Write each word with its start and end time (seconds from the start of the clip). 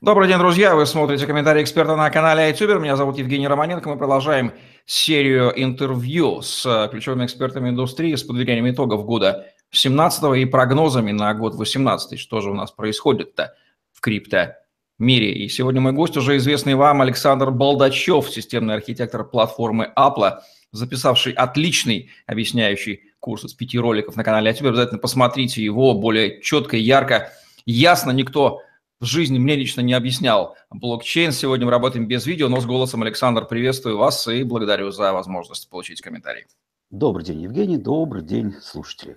Добрый 0.00 0.28
день, 0.28 0.38
друзья! 0.38 0.74
Вы 0.74 0.86
смотрите 0.86 1.26
комментарии 1.26 1.62
эксперта 1.62 1.94
на 1.94 2.08
канале 2.08 2.50
iTuber. 2.50 2.80
Меня 2.80 2.96
зовут 2.96 3.18
Евгений 3.18 3.46
Романенко. 3.46 3.88
Мы 3.90 3.98
продолжаем 3.98 4.52
серию 4.86 5.52
интервью 5.54 6.40
с 6.40 6.64
э, 6.64 6.88
ключевыми 6.90 7.26
экспертами 7.26 7.68
индустрии 7.68 8.14
с 8.14 8.22
подведением 8.22 8.70
итогов 8.70 9.04
года 9.04 9.46
17 9.72 10.38
и 10.38 10.46
прогнозами 10.46 11.12
на 11.12 11.34
год 11.34 11.54
18 11.54 12.18
Что 12.18 12.40
же 12.40 12.50
у 12.50 12.54
нас 12.54 12.70
происходит-то 12.70 13.52
в 13.92 14.00
крипто 14.00 14.56
мире? 14.98 15.34
И 15.34 15.48
сегодня 15.50 15.82
мой 15.82 15.92
гость, 15.92 16.16
уже 16.16 16.38
известный 16.38 16.76
вам 16.76 17.02
Александр 17.02 17.50
Балдачев, 17.50 18.30
системный 18.30 18.76
архитектор 18.76 19.22
платформы 19.24 19.92
Apple, 19.98 20.38
записавший 20.72 21.34
отличный 21.34 22.08
объясняющий 22.26 23.02
курс 23.18 23.44
из 23.44 23.52
пяти 23.52 23.78
роликов 23.78 24.16
на 24.16 24.24
канале 24.24 24.50
iTuber. 24.50 24.68
Обязательно 24.68 24.98
посмотрите 24.98 25.62
его 25.62 25.92
более 25.92 26.40
четко 26.40 26.78
ярко. 26.78 27.30
Ясно, 27.66 28.12
никто 28.12 28.62
в 29.00 29.06
жизни 29.06 29.38
мне 29.38 29.56
лично 29.56 29.80
не 29.80 29.94
объяснял 29.94 30.56
блокчейн. 30.70 31.32
Сегодня 31.32 31.66
мы 31.66 31.72
работаем 31.72 32.06
без 32.06 32.26
видео, 32.26 32.48
но 32.48 32.60
с 32.60 32.66
голосом. 32.66 33.02
Александр, 33.02 33.46
приветствую 33.46 33.96
вас 33.96 34.28
и 34.28 34.44
благодарю 34.44 34.90
за 34.90 35.12
возможность 35.12 35.68
получить 35.70 36.02
комментарий. 36.02 36.44
Добрый 36.90 37.24
день, 37.24 37.40
Евгений. 37.40 37.78
Добрый 37.78 38.22
день, 38.22 38.54
слушатели. 38.60 39.16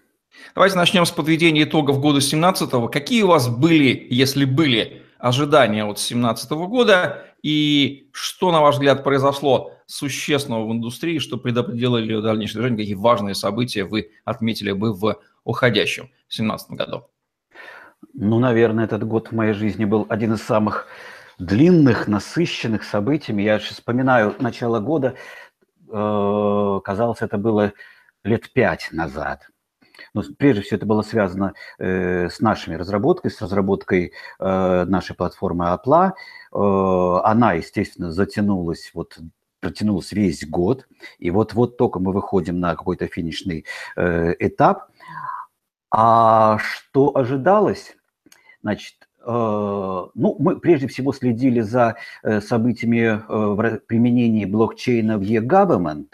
Давайте 0.56 0.78
начнем 0.78 1.06
с 1.06 1.12
подведения 1.12 1.64
итогов 1.64 2.00
года 2.00 2.20
2017 2.20 2.70
Какие 2.92 3.24
у 3.24 3.28
вас 3.28 3.50
были, 3.50 4.08
если 4.10 4.46
были, 4.46 5.04
ожидания 5.20 5.84
от 5.84 5.98
2017 5.98 6.52
года 6.52 7.26
и 7.44 8.10
что, 8.14 8.52
на 8.52 8.62
ваш 8.62 8.76
взгляд, 8.76 9.04
произошло 9.04 9.74
существенного 9.86 10.68
в 10.68 10.72
индустрии, 10.72 11.20
что 11.20 11.38
предопределило 11.38 11.98
ее 11.98 12.22
дальнейшее 12.22 12.62
движение, 12.62 12.86
какие 12.86 12.96
важные 12.96 13.36
события 13.36 13.84
вы 13.84 14.12
отметили 14.24 14.72
бы 14.72 14.94
в 14.94 15.20
уходящем 15.44 16.06
2017 16.30 16.72
году? 16.72 17.04
Ну, 18.14 18.40
наверное, 18.40 18.86
этот 18.86 19.04
год 19.06 19.30
в 19.30 19.32
моей 19.32 19.54
жизни 19.54 19.86
был 19.86 20.06
один 20.10 20.34
из 20.34 20.42
самых 20.42 20.88
длинных, 21.38 22.08
насыщенных 22.08 22.84
событиями. 22.84 23.42
Я 23.42 23.60
сейчас 23.60 23.76
вспоминаю 23.76 24.36
начало 24.40 24.80
года, 24.80 25.16
э, 25.90 26.80
казалось, 26.84 27.22
это 27.22 27.38
было 27.38 27.74
лет 28.24 28.52
пять 28.54 28.90
назад. 28.92 29.48
Но 30.14 30.24
прежде 30.38 30.62
всего 30.62 30.78
это 30.78 30.86
было 30.86 31.02
связано 31.02 31.54
э, 31.80 32.30
с 32.30 32.40
нашими 32.40 32.76
разработкой, 32.76 33.32
с 33.32 33.42
разработкой 33.42 34.14
э, 34.40 34.86
нашей 34.86 35.16
платформы 35.16 35.70
Апла. 35.70 36.14
Э, 36.54 37.22
она, 37.24 37.54
естественно, 37.54 38.12
затянулась 38.12 38.92
вот 38.94 39.18
протянулась 39.64 40.12
весь 40.12 40.46
год, 40.46 40.86
и 41.20 41.32
вот-вот 41.32 41.78
только 41.78 42.00
мы 42.00 42.12
выходим 42.12 42.60
на 42.60 42.76
какой-то 42.76 43.08
финишный 43.08 43.66
э, 43.96 44.34
этап. 44.40 44.90
А 45.96 46.58
что 46.58 47.16
ожидалось? 47.16 47.96
Значит, 48.64 48.96
э, 49.20 49.28
ну, 49.28 50.36
мы 50.40 50.60
прежде 50.60 50.88
всего 50.88 51.14
следили 51.14 51.62
за 51.62 51.98
э, 52.24 52.42
событиями 52.42 52.98
э, 52.98 53.20
в 53.28 53.80
применении 53.86 54.46
блокчейна 54.46 55.20
в 55.20 55.22
e-government. 55.22 56.08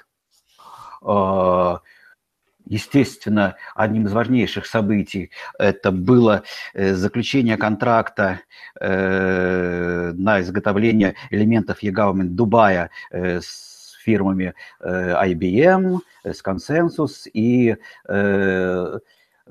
Естественно, 2.65 3.55
одним 3.73 4.05
из 4.05 4.11
важнейших 4.11 4.65
событий 4.65 5.31
это 5.57 5.91
было 5.91 6.43
заключение 6.75 7.55
контракта 7.57 8.41
на 8.79 10.41
изготовление 10.41 11.15
элементов 11.31 11.81
e-government 11.81 12.31
Дубая 12.35 12.91
с 13.11 13.95
фирмами 14.03 14.53
IBM, 14.83 15.99
с 16.25 16.43
Consensus 16.43 17.29
и 17.33 17.77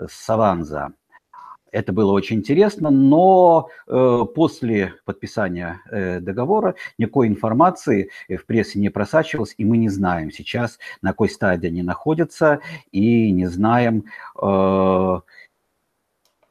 Savanza. 0.07 0.93
Это 1.71 1.93
было 1.93 2.13
очень 2.13 2.39
интересно, 2.39 2.91
но 2.91 3.69
э, 3.87 4.25
после 4.35 4.95
подписания 5.05 5.83
э, 5.91 6.21
договора 6.21 6.77
никакой 6.97 7.29
информации 7.29 8.11
в 8.29 8.47
прессе 8.47 8.79
не 8.79 8.89
просачивалось, 8.89 9.55
и 9.59 9.65
мы 9.65 9.77
не 9.77 9.91
знаем 9.91 10.31
сейчас, 10.31 10.79
на 11.03 11.11
какой 11.11 11.29
стадии 11.29 11.69
они 11.69 11.83
находятся, 11.83 12.61
и 12.91 13.31
не 13.33 13.47
знаем, 13.47 14.05
э, 14.41 15.21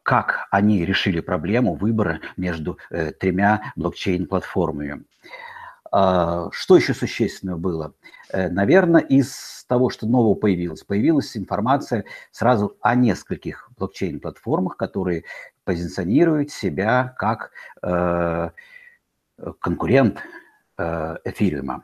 как 0.04 0.48
они 0.52 0.86
решили 0.86 1.20
проблему 1.20 1.74
выбора 1.74 2.22
между 2.38 2.78
э, 2.92 3.12
тремя 3.12 3.74
блокчейн-платформами. 3.76 5.04
Э, 5.92 6.50
что 6.52 6.76
еще 6.76 6.94
существенного 6.94 7.58
было? 7.58 7.94
Э, 8.30 8.50
наверное, 8.50 9.02
из 9.02 9.66
того, 9.68 9.90
что 9.90 10.08
нового 10.08 10.36
появилось. 10.36 10.84
Появилась 10.84 11.36
информация 11.36 12.06
сразу 12.32 12.78
о 12.82 12.96
нескольких 12.96 13.70
блокчейн-платформах, 13.78 14.78
которые 14.78 15.24
позиционируют 15.64 16.52
себя 16.52 17.14
как 17.18 17.52
э, 17.82 18.50
конкурент 19.60 20.20
э, 20.78 21.18
эфириума. 21.26 21.84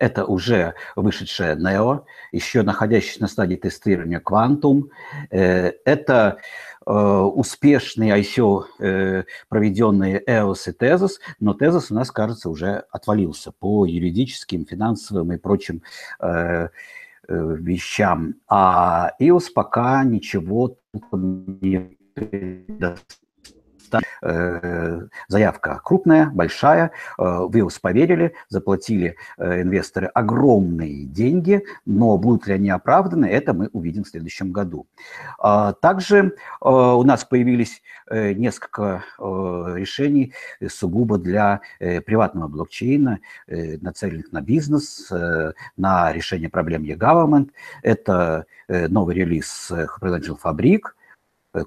Это 0.00 0.24
уже 0.24 0.74
вышедшая 0.96 1.56
NEO, 1.56 2.04
еще 2.32 2.62
находящаяся 2.62 3.20
на 3.20 3.28
стадии 3.28 3.56
тестирования 3.56 4.18
Quantum. 4.18 4.88
Э, 5.30 5.72
это 5.84 6.38
э, 6.86 6.90
успешные 6.90 8.18
ICO, 8.18 8.64
э, 8.78 9.24
проведенные 9.50 10.24
EOS 10.26 10.70
и 10.70 10.72
Tezos, 10.72 11.20
но 11.38 11.52
Tezos 11.52 11.88
у 11.90 11.94
нас, 11.94 12.10
кажется, 12.10 12.48
уже 12.48 12.84
отвалился 12.90 13.52
по 13.52 13.84
юридическим, 13.84 14.64
финансовым 14.64 15.32
и 15.34 15.36
прочим 15.36 15.82
вещам. 17.28 18.34
А 18.48 19.12
EOS 19.20 19.52
пока 19.54 20.02
ничего 20.02 20.78
не 21.12 21.96
предоставляет 22.14 23.04
Э, 24.22 25.00
заявка 25.28 25.80
крупная, 25.82 26.30
большая, 26.30 26.92
э, 27.18 27.46
вы 27.48 27.68
поверили, 27.80 28.34
заплатили 28.48 29.16
э, 29.38 29.62
инвесторы 29.62 30.06
огромные 30.08 31.04
деньги, 31.04 31.64
но 31.86 32.18
будут 32.18 32.46
ли 32.46 32.54
они 32.54 32.70
оправданы, 32.70 33.26
это 33.26 33.54
мы 33.54 33.68
увидим 33.72 34.04
в 34.04 34.08
следующем 34.08 34.52
году. 34.52 34.86
А, 35.38 35.72
также 35.72 36.34
у 36.60 37.02
нас 37.02 37.24
появились 37.24 37.82
несколько 38.10 39.04
решений 39.18 40.34
сугубо 40.68 41.18
для 41.18 41.60
приватного 41.78 42.48
блокчейна, 42.48 43.20
нацеленных 43.46 44.32
на 44.32 44.40
бизнес, 44.40 45.10
на 45.76 46.12
решение 46.12 46.48
проблем 46.48 46.82
e-government. 46.82 47.50
Это 47.82 48.46
новый 48.68 49.14
релиз 49.14 49.70
Confidential 49.70 50.38
Fabric– 50.42 50.82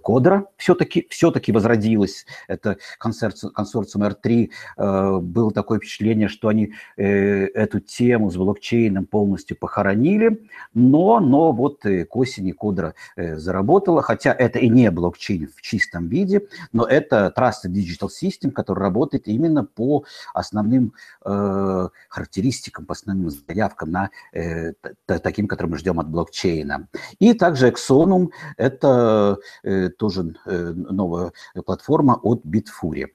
Кодра 0.02 0.48
все-таки 0.58 1.08
все 1.10 1.32
возродилась. 1.52 2.26
Это 2.48 2.78
консорциум, 2.98 3.54
консорциум 3.54 4.06
R3. 4.06 4.50
Э, 4.78 5.18
было 5.20 5.52
такое 5.52 5.80
впечатление, 5.80 6.28
что 6.28 6.48
они 6.48 6.74
э, 6.98 7.46
эту 7.48 7.80
тему 7.80 8.32
с 8.32 8.38
блокчейном 8.38 9.06
полностью 9.06 9.58
похоронили, 9.58 10.48
но, 10.74 11.20
но 11.20 11.52
вот 11.52 11.86
э, 11.86 12.06
к 12.06 12.16
осени 12.16 12.52
Кодра 12.52 12.94
э, 13.16 13.38
заработала, 13.38 14.02
хотя 14.02 14.34
это 14.34 14.60
и 14.60 14.70
не 14.70 14.90
блокчейн 14.92 15.50
в 15.56 15.62
чистом 15.62 16.08
виде, 16.08 16.48
но 16.72 16.86
это 16.86 17.34
Trusted 17.36 17.72
Digital 17.72 18.10
System, 18.10 18.52
который 18.52 18.80
работает 18.80 19.28
именно 19.28 19.64
по 19.64 20.06
основным 20.34 20.94
э, 21.26 21.90
характеристикам, 22.14 22.86
по 22.86 22.94
основным 22.94 23.30
заявкам 23.30 23.92
на 23.92 24.10
э, 24.34 24.74
таким, 25.06 25.48
которые 25.48 25.72
мы 25.72 25.78
ждем 25.78 26.00
от 26.00 26.10
блокчейна. 26.10 26.88
И 27.20 27.34
также 27.34 27.70
Exonum– 27.70 28.30
это 28.58 29.38
э, 29.64 29.90
тоже 29.90 30.36
э, 30.46 30.74
новая 30.74 31.32
платформа 31.66 32.20
от 32.22 32.46
Bitfury. 32.46 33.08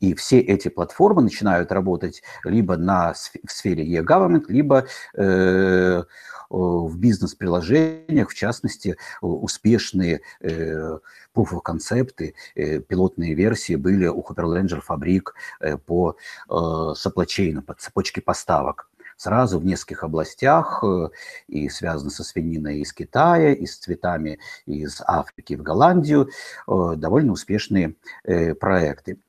И 0.00 0.14
все 0.14 0.40
эти 0.40 0.68
платформы 0.68 1.22
начинают 1.22 1.72
работать 1.72 2.22
либо 2.44 2.76
на, 2.76 3.14
в 3.14 3.50
сфере 3.50 3.84
e-government, 3.84 4.44
либо 4.48 4.86
э, 5.14 6.02
в 6.50 6.98
бизнес-приложениях, 6.98 8.30
в 8.30 8.34
частности, 8.34 8.96
успешные 9.20 10.20
э, 10.40 10.98
proof 11.34 11.52
of 11.52 11.62
concept, 11.64 12.34
э, 12.54 12.80
пилотные 12.80 13.34
версии 13.34 13.76
были 13.76 14.06
у 14.06 14.20
Hyperledger 14.20 14.82
Fabric 14.86 15.32
э, 15.60 15.78
по 15.78 16.16
э, 16.48 16.52
chain, 16.52 17.62
по 17.62 17.74
цепочке 17.74 18.20
поставок 18.20 18.88
сразу 19.22 19.60
в 19.60 19.64
нескольких 19.64 20.02
областях, 20.02 20.82
э, 20.82 21.08
и 21.46 21.68
связано 21.68 22.10
со 22.10 22.24
свининой 22.24 22.80
из 22.80 22.92
Китая, 22.92 23.52
и 23.52 23.66
с 23.66 23.76
цветами 23.78 24.40
из 24.66 25.00
Африки 25.06 25.54
в 25.54 25.62
Голландию, 25.62 26.28
э, 26.66 26.94
довольно 26.96 27.32
успешные 27.32 27.94
э, 28.24 28.54
проекты. 28.54 29.20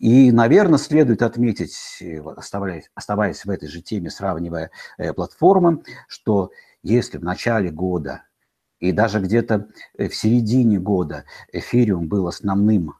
И, 0.00 0.32
наверное, 0.32 0.78
следует 0.78 1.22
отметить, 1.22 1.76
оставаясь, 2.36 2.90
оставаясь 2.94 3.44
в 3.44 3.50
этой 3.50 3.68
же 3.68 3.82
теме, 3.82 4.10
сравнивая 4.10 4.70
платформы, 5.14 5.82
что 6.08 6.50
если 6.82 7.18
в 7.18 7.22
начале 7.22 7.70
года 7.70 8.22
и 8.78 8.92
даже 8.92 9.20
где-то 9.20 9.68
в 9.98 10.10
середине 10.12 10.80
года 10.80 11.24
эфириум 11.52 12.08
был 12.08 12.28
основным 12.28 12.94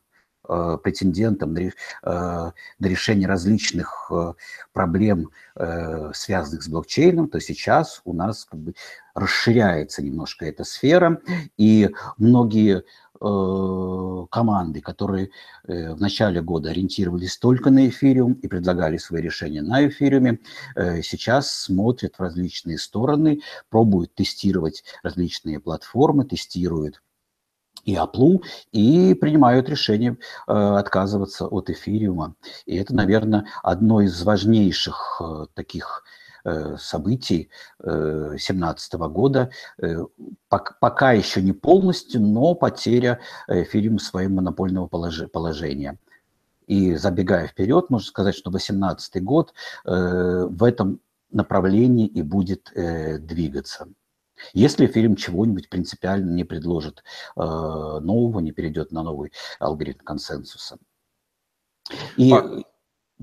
претендентом 0.83 1.55
на, 1.55 1.73
на 2.03 2.87
решение 2.87 3.29
различных 3.29 4.11
проблем, 4.73 5.31
связанных 6.13 6.63
с 6.63 6.69
блокчейном, 6.69 7.29
то 7.29 7.41
сейчас 7.41 8.01
у 8.05 8.13
нас 8.13 8.45
как 8.45 8.59
бы 8.59 8.75
расширяется 9.15 10.03
немножко 10.03 10.47
эта 10.47 10.65
сфера, 10.65 11.21
и 11.57 11.91
многие 12.17 12.85
Э, 13.23 14.27
команды, 14.31 14.81
которые 14.81 15.29
э, 15.69 15.93
в 15.93 16.01
начале 16.01 16.41
года 16.41 16.71
ориентировались 16.71 17.37
только 17.37 17.69
на 17.69 17.87
эфириум 17.87 18.33
и 18.33 18.49
предлагали 18.49 18.97
свои 18.97 19.21
решения 19.21 19.61
на 19.61 19.87
эфириуме, 19.87 20.39
э, 20.75 21.03
сейчас 21.03 21.51
смотрят 21.51 22.15
в 22.17 22.21
различные 22.21 22.79
стороны, 22.79 23.43
пробуют 23.69 24.15
тестировать 24.15 24.85
различные 25.03 25.61
платформы, 25.61 26.25
тестируют 26.25 27.03
и 27.85 27.95
Apple, 27.95 28.43
и 28.73 29.15
принимают 29.15 29.69
решение 29.69 30.19
э, 30.47 30.53
отказываться 30.53 31.47
от 31.47 31.71
эфириума. 31.71 32.35
И 32.67 32.77
это, 32.77 32.95
наверное, 32.95 33.47
одно 33.63 34.01
из 34.01 34.23
важнейших 34.23 35.21
э, 35.21 35.47
таких 35.55 36.05
Э, 36.43 36.77
событий 36.79 37.51
2017 37.81 38.95
э, 38.95 38.99
года. 39.09 39.51
Э, 39.79 40.07
пока 40.49 41.13
еще 41.13 41.43
не 41.43 41.53
полностью, 41.53 42.23
но 42.23 42.55
потеря 42.55 43.21
фильма 43.49 43.99
своего 43.99 44.35
монопольного 44.37 44.87
положения. 44.87 45.99
И 46.67 46.95
забегая 46.95 47.47
вперед, 47.47 47.91
можно 47.91 48.07
сказать, 48.07 48.35
что 48.35 48.51
2018 48.51 49.23
год 49.23 49.53
в 49.85 50.65
этом 50.65 51.01
направлении 51.33 52.07
и 52.07 52.23
будет 52.23 52.73
двигаться. 52.75 53.89
Если 54.53 54.87
фильм 54.87 55.17
чего-нибудь 55.17 55.69
принципиально 55.69 56.31
не 56.31 56.45
предложит 56.45 57.03
нового, 57.37 58.41
не 58.41 58.53
перейдет 58.53 58.93
на 58.93 59.03
новый 59.03 59.33
алгоритм 59.59 60.05
консенсуса. 60.05 60.79
И 62.17 62.33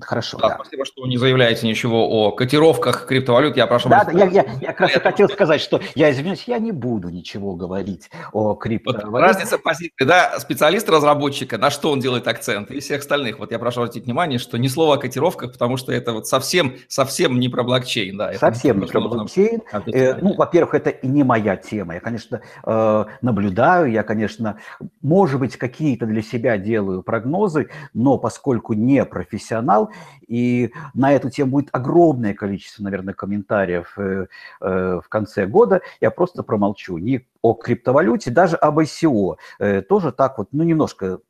Хорошо. 0.00 0.38
Да, 0.38 0.48
да. 0.48 0.54
Спасибо, 0.56 0.84
что 0.84 1.02
вы 1.02 1.08
не 1.08 1.16
заявляете 1.16 1.66
ничего 1.66 2.08
о 2.08 2.30
котировках 2.32 3.06
криптовалют. 3.06 3.56
Я 3.56 3.66
прошу. 3.66 3.88
Да, 3.88 4.06
я, 4.12 4.26
я, 4.26 4.46
я 4.60 4.68
как 4.68 4.80
раз 4.80 4.96
и 4.96 5.00
хотел 5.00 5.28
сказать, 5.28 5.60
что 5.60 5.80
я 5.94 6.10
извиняюсь, 6.10 6.44
я 6.46 6.58
не 6.58 6.70
буду 6.70 7.08
ничего 7.08 7.54
говорить 7.54 8.10
о 8.32 8.54
криптовалютах. 8.54 9.10
Вот 9.10 9.20
разница 9.20 9.58
позиции, 9.58 10.04
да, 10.04 10.38
специалиста-разработчика, 10.38 11.58
на 11.58 11.70
что 11.70 11.90
он 11.90 12.00
делает 12.00 12.28
акцент, 12.28 12.70
и 12.70 12.80
всех 12.80 13.00
остальных. 13.00 13.38
Вот 13.40 13.50
я 13.50 13.58
прошу 13.58 13.80
обратить 13.80 14.04
внимание, 14.04 14.38
что 14.38 14.56
ни 14.56 14.68
слова 14.68 14.94
о 14.94 14.98
котировках, 14.98 15.52
потому 15.52 15.76
что 15.76 15.92
это 15.92 16.12
вот 16.12 16.28
совсем, 16.28 16.76
совсем 16.86 17.40
не 17.40 17.48
про 17.48 17.64
блокчейн. 17.64 18.16
Да, 18.16 18.32
совсем 18.34 18.80
не 18.80 18.86
про 18.86 19.00
блокчейн. 19.00 19.62
Э, 19.92 20.14
ну, 20.20 20.34
во-первых, 20.34 20.74
это 20.74 20.90
и 20.90 21.08
не 21.08 21.24
моя 21.24 21.56
тема. 21.56 21.94
Я, 21.94 22.00
конечно, 22.00 22.40
э, 22.64 23.04
наблюдаю, 23.20 23.90
я, 23.90 24.04
конечно, 24.04 24.58
может 25.02 25.40
быть, 25.40 25.56
какие-то 25.56 26.06
для 26.06 26.22
себя 26.22 26.56
делаю 26.56 27.02
прогнозы, 27.02 27.68
но 27.94 28.16
поскольку 28.18 28.74
не 28.74 29.04
профессионал, 29.04 29.87
и 30.26 30.72
на 30.94 31.12
эту 31.12 31.30
тему 31.30 31.52
будет 31.52 31.70
огромное 31.72 32.34
количество, 32.34 32.82
наверное, 32.82 33.14
комментариев 33.14 33.92
э, 33.98 34.26
э, 34.60 35.00
в 35.02 35.08
конце 35.08 35.46
года. 35.46 35.80
Я 36.00 36.10
просто 36.10 36.42
промолчу 36.42 36.98
ни 36.98 37.26
о 37.42 37.54
криптовалюте, 37.54 38.30
даже 38.30 38.56
об 38.56 38.78
ICO. 38.78 39.36
Э, 39.58 39.82
тоже 39.82 40.12
так 40.12 40.38
вот, 40.38 40.48
ну, 40.52 40.64
немножко 40.64 41.20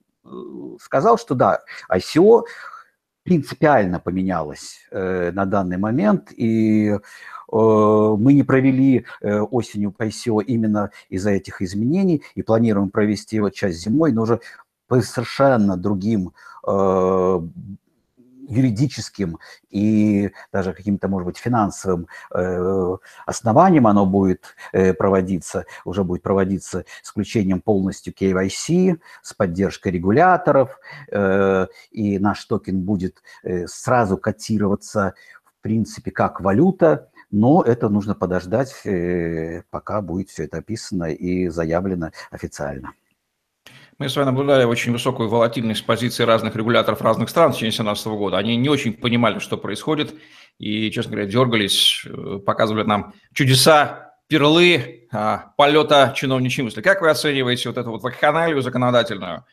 сказал, 0.81 1.16
что 1.16 1.34
да, 1.34 1.60
ICO 1.90 2.43
принципиально 3.22 3.99
поменялось 3.99 4.81
на 4.90 5.46
данный 5.46 5.78
момент, 5.78 6.32
и 6.37 6.99
мы 7.50 8.32
не 8.34 8.43
провели 8.43 9.06
осенью 9.22 9.94
ICO 9.99 10.43
именно 10.43 10.90
из-за 11.08 11.31
этих 11.31 11.62
изменений 11.62 12.22
и 12.34 12.43
планируем 12.43 12.90
провести 12.90 13.37
его 13.37 13.49
часть 13.49 13.78
зимой, 13.78 14.12
но 14.12 14.22
уже 14.22 14.40
по 14.87 15.00
совершенно 15.00 15.78
другим 15.78 16.32
юридическим 18.48 19.38
и 19.70 20.30
даже 20.52 20.72
каким-то, 20.72 21.08
может 21.08 21.26
быть, 21.26 21.38
финансовым 21.38 22.08
э, 22.34 22.96
основанием 23.26 23.86
оно 23.86 24.06
будет 24.06 24.56
э, 24.72 24.94
проводиться, 24.94 25.66
уже 25.84 26.02
будет 26.04 26.22
проводиться 26.22 26.84
с 27.02 27.10
включением 27.10 27.60
полностью 27.60 28.12
KYC, 28.14 28.98
с 29.22 29.34
поддержкой 29.34 29.92
регуляторов, 29.92 30.78
э, 31.10 31.66
и 31.90 32.18
наш 32.18 32.44
токен 32.44 32.80
будет 32.80 33.22
сразу 33.66 34.16
котироваться, 34.16 35.14
в 35.44 35.62
принципе, 35.62 36.10
как 36.10 36.40
валюта, 36.40 37.10
но 37.30 37.62
это 37.62 37.88
нужно 37.88 38.14
подождать, 38.14 38.74
пока 39.70 40.00
будет 40.00 40.30
все 40.30 40.44
это 40.44 40.58
описано 40.58 41.04
и 41.04 41.48
заявлено 41.48 42.10
официально. 42.30 42.92
Мы 43.98 44.08
с 44.08 44.14
вами 44.14 44.26
наблюдали 44.26 44.62
очень 44.62 44.92
высокую 44.92 45.28
волатильность 45.28 45.84
позиций 45.84 46.24
разных 46.24 46.54
регуляторов 46.54 47.02
разных 47.02 47.28
стран 47.28 47.50
в 47.50 47.54
течение 47.56 47.72
2017 47.72 48.06
года. 48.06 48.38
Они 48.38 48.54
не 48.56 48.68
очень 48.68 48.92
понимали, 48.92 49.40
что 49.40 49.58
происходит, 49.58 50.14
и, 50.58 50.88
честно 50.92 51.12
говоря, 51.12 51.28
дергались, 51.28 52.04
э, 52.06 52.38
показывали 52.38 52.84
нам 52.84 53.12
чудеса, 53.32 54.14
перлы 54.28 55.08
а, 55.10 55.52
полета 55.56 56.12
чиновничьей 56.14 56.64
мысли. 56.64 56.80
Как 56.80 57.00
вы 57.00 57.10
оцениваете 57.10 57.70
вот 57.70 57.78
эту 57.78 57.90
вот 57.90 58.02
вакханалию 58.02 58.62
законодательную? 58.62 59.44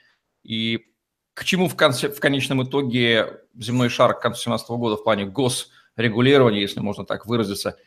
И 0.44 0.86
к 1.34 1.44
чему 1.44 1.68
в, 1.68 1.76
конце, 1.76 2.10
в 2.10 2.20
конечном 2.20 2.64
итоге 2.64 3.40
земной 3.58 3.90
шар 3.90 4.14
к 4.14 4.22
концу 4.22 4.52
2017 4.52 4.70
года 4.70 4.96
в 4.98 5.04
плане 5.04 5.26
госрегулирования, 5.26 6.62
если 6.62 6.82
можно 6.82 7.04
так 7.04 7.26
выразиться, 7.26 7.78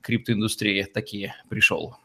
криптоиндустрии 0.00 0.84
такие 0.84 1.34
пришел? 1.48 1.96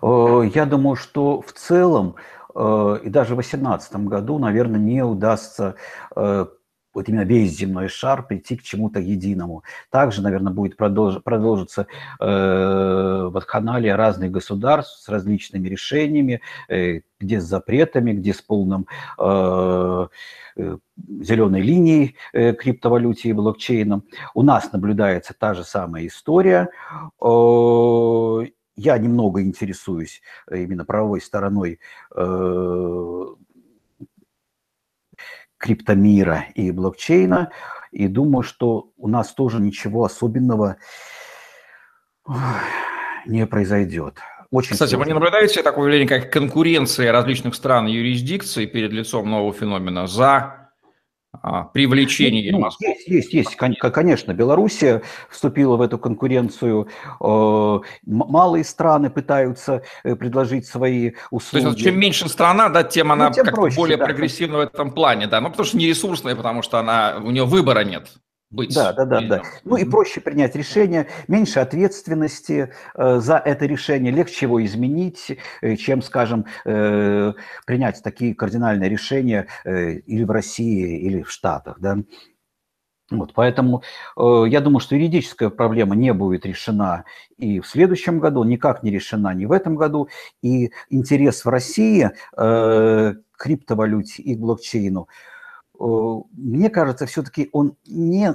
Э, 0.00 0.42
я 0.54 0.64
думаю, 0.64 0.94
что 0.94 1.40
в 1.40 1.52
целом 1.52 2.14
и 2.56 3.08
даже 3.10 3.34
в 3.34 3.36
2018 3.36 3.96
году, 4.06 4.38
наверное, 4.38 4.80
не 4.80 5.02
удастся 5.02 5.74
э, 6.14 6.46
вот 6.96 7.10
именно 7.10 7.24
весь 7.24 7.58
земной 7.58 7.88
шар 7.88 8.26
прийти 8.26 8.56
к 8.56 8.62
чему-то 8.62 9.00
единому. 9.00 9.62
Также, 9.90 10.22
наверное, 10.22 10.52
будет 10.52 10.78
продолж, 10.78 11.22
продолжиться 11.22 11.86
э, 12.18 13.28
вакханалия 13.30 13.96
разных 13.96 14.30
государств 14.30 15.04
с 15.04 15.08
различными 15.10 15.68
решениями, 15.68 16.40
э, 16.70 17.02
где 17.20 17.38
с 17.38 17.44
запретами, 17.44 18.12
где 18.12 18.32
с 18.32 18.40
полным 18.40 18.86
э, 19.18 20.06
э 20.56 20.76
зеленой 21.20 21.60
линией 21.60 22.16
э, 22.32 22.54
криптовалюте 22.54 23.28
и 23.28 23.34
блокчейном. 23.34 24.04
У 24.32 24.42
нас 24.42 24.72
наблюдается 24.72 25.34
та 25.38 25.52
же 25.52 25.64
самая 25.64 26.06
история. 26.06 26.70
Э, 27.20 28.46
я 28.76 28.98
немного 28.98 29.42
интересуюсь 29.42 30.22
э, 30.48 30.62
именно 30.62 30.84
правовой 30.84 31.20
стороной 31.20 31.80
э, 32.14 33.24
криптомира 35.58 36.46
и 36.54 36.70
блокчейна, 36.70 37.50
и 37.90 38.08
думаю, 38.08 38.42
что 38.42 38.90
у 38.96 39.08
нас 39.08 39.32
тоже 39.32 39.60
ничего 39.60 40.04
особенного 40.04 40.76
не 43.26 43.46
произойдет. 43.46 44.18
Очень 44.50 44.72
Кстати, 44.72 44.90
сложно. 44.90 45.04
вы 45.04 45.06
не 45.06 45.14
наблюдаете 45.14 45.62
такое 45.62 45.86
явление, 45.86 46.08
как 46.08 46.32
конкуренция 46.32 47.10
различных 47.10 47.54
стран 47.54 47.88
и 47.88 47.92
юрисдикций 47.92 48.66
перед 48.66 48.92
лицом 48.92 49.28
нового 49.28 49.52
феномена 49.52 50.06
за 50.06 50.65
привлечение 51.72 52.52
ну, 52.52 52.60
Москвы? 52.60 52.88
Есть, 52.88 53.08
есть, 53.08 53.32
есть, 53.32 53.56
конечно. 53.56 54.32
Белоруссия 54.32 55.02
вступила 55.30 55.76
в 55.76 55.80
эту 55.80 55.98
конкуренцию. 55.98 56.88
Э, 57.20 57.80
малые 58.06 58.64
страны 58.64 59.10
пытаются 59.10 59.82
э, 60.04 60.16
предложить 60.16 60.66
свои 60.66 61.12
услуги. 61.30 61.62
То 61.64 61.70
есть, 61.70 61.82
чем 61.82 61.98
меньше 61.98 62.28
страна, 62.28 62.68
да, 62.68 62.82
тем 62.82 63.12
она 63.12 63.28
ну, 63.28 63.34
тем 63.34 63.44
как 63.44 63.54
проще, 63.54 63.76
более 63.76 63.96
да. 63.96 64.04
прогрессивна 64.04 64.58
в 64.58 64.60
этом 64.60 64.90
плане, 64.90 65.26
да. 65.26 65.40
Ну, 65.40 65.50
потому 65.50 65.66
что 65.66 65.76
не 65.76 65.86
ресурсная, 65.86 66.34
потому 66.34 66.62
что 66.62 66.78
она, 66.78 67.16
у 67.22 67.30
нее 67.30 67.44
выбора 67.44 67.84
нет 67.84 68.08
быть. 68.56 68.74
Да, 68.74 68.92
да, 68.92 69.04
да, 69.04 69.20
да. 69.20 69.42
Ну 69.64 69.76
и 69.76 69.84
проще 69.84 70.20
принять 70.20 70.56
решение, 70.56 71.06
меньше 71.28 71.60
ответственности 71.60 72.72
э, 72.94 73.18
за 73.20 73.36
это 73.36 73.66
решение, 73.66 74.12
легче 74.12 74.46
его 74.46 74.64
изменить, 74.64 75.38
э, 75.60 75.76
чем, 75.76 76.02
скажем, 76.02 76.46
э, 76.64 77.32
принять 77.66 78.02
такие 78.02 78.34
кардинальные 78.34 78.90
решения 78.90 79.46
э, 79.64 79.98
или 79.98 80.24
в 80.24 80.30
России, 80.30 80.98
или 80.98 81.22
в 81.22 81.30
Штатах, 81.30 81.76
да. 81.78 81.98
Вот, 83.08 83.34
поэтому 83.34 83.84
э, 84.16 84.44
я 84.48 84.60
думаю, 84.60 84.80
что 84.80 84.96
юридическая 84.96 85.48
проблема 85.48 85.94
не 85.94 86.12
будет 86.12 86.44
решена 86.44 87.04
и 87.36 87.60
в 87.60 87.66
следующем 87.68 88.18
году, 88.18 88.42
никак 88.42 88.82
не 88.82 88.90
решена 88.90 89.32
ни 89.32 89.44
в 89.44 89.52
этом 89.52 89.76
году. 89.76 90.08
И 90.42 90.72
интерес 90.90 91.44
в 91.44 91.48
России 91.48 92.10
э, 92.36 93.14
к 93.30 93.38
криптовалюте 93.38 94.22
и 94.22 94.34
к 94.34 94.40
блокчейну– 94.40 95.08
мне 95.78 96.70
кажется, 96.70 97.06
все-таки 97.06 97.48
он 97.52 97.76
не 97.86 98.34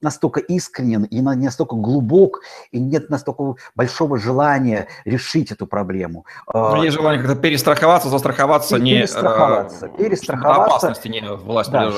настолько 0.00 0.40
искренен 0.40 1.04
и 1.04 1.16
не 1.16 1.44
настолько 1.44 1.76
глубок, 1.76 2.42
и 2.72 2.78
нет 2.78 3.10
настолько 3.10 3.54
большого 3.74 4.18
желания 4.18 4.88
решить 5.04 5.52
эту 5.52 5.66
проблему. 5.66 6.26
Но 6.52 6.76
ну, 6.76 6.82
есть 6.82 6.96
желание 6.96 7.22
как-то 7.22 7.40
перестраховаться, 7.40 8.08
застраховаться, 8.08 8.78
не 8.78 8.98
перестраховаться, 8.98 9.86
э, 9.86 9.96
перестраховаться, 9.96 10.64
опасности 10.64 11.08
не 11.08 11.22
власть 11.22 11.70
да, 11.70 11.90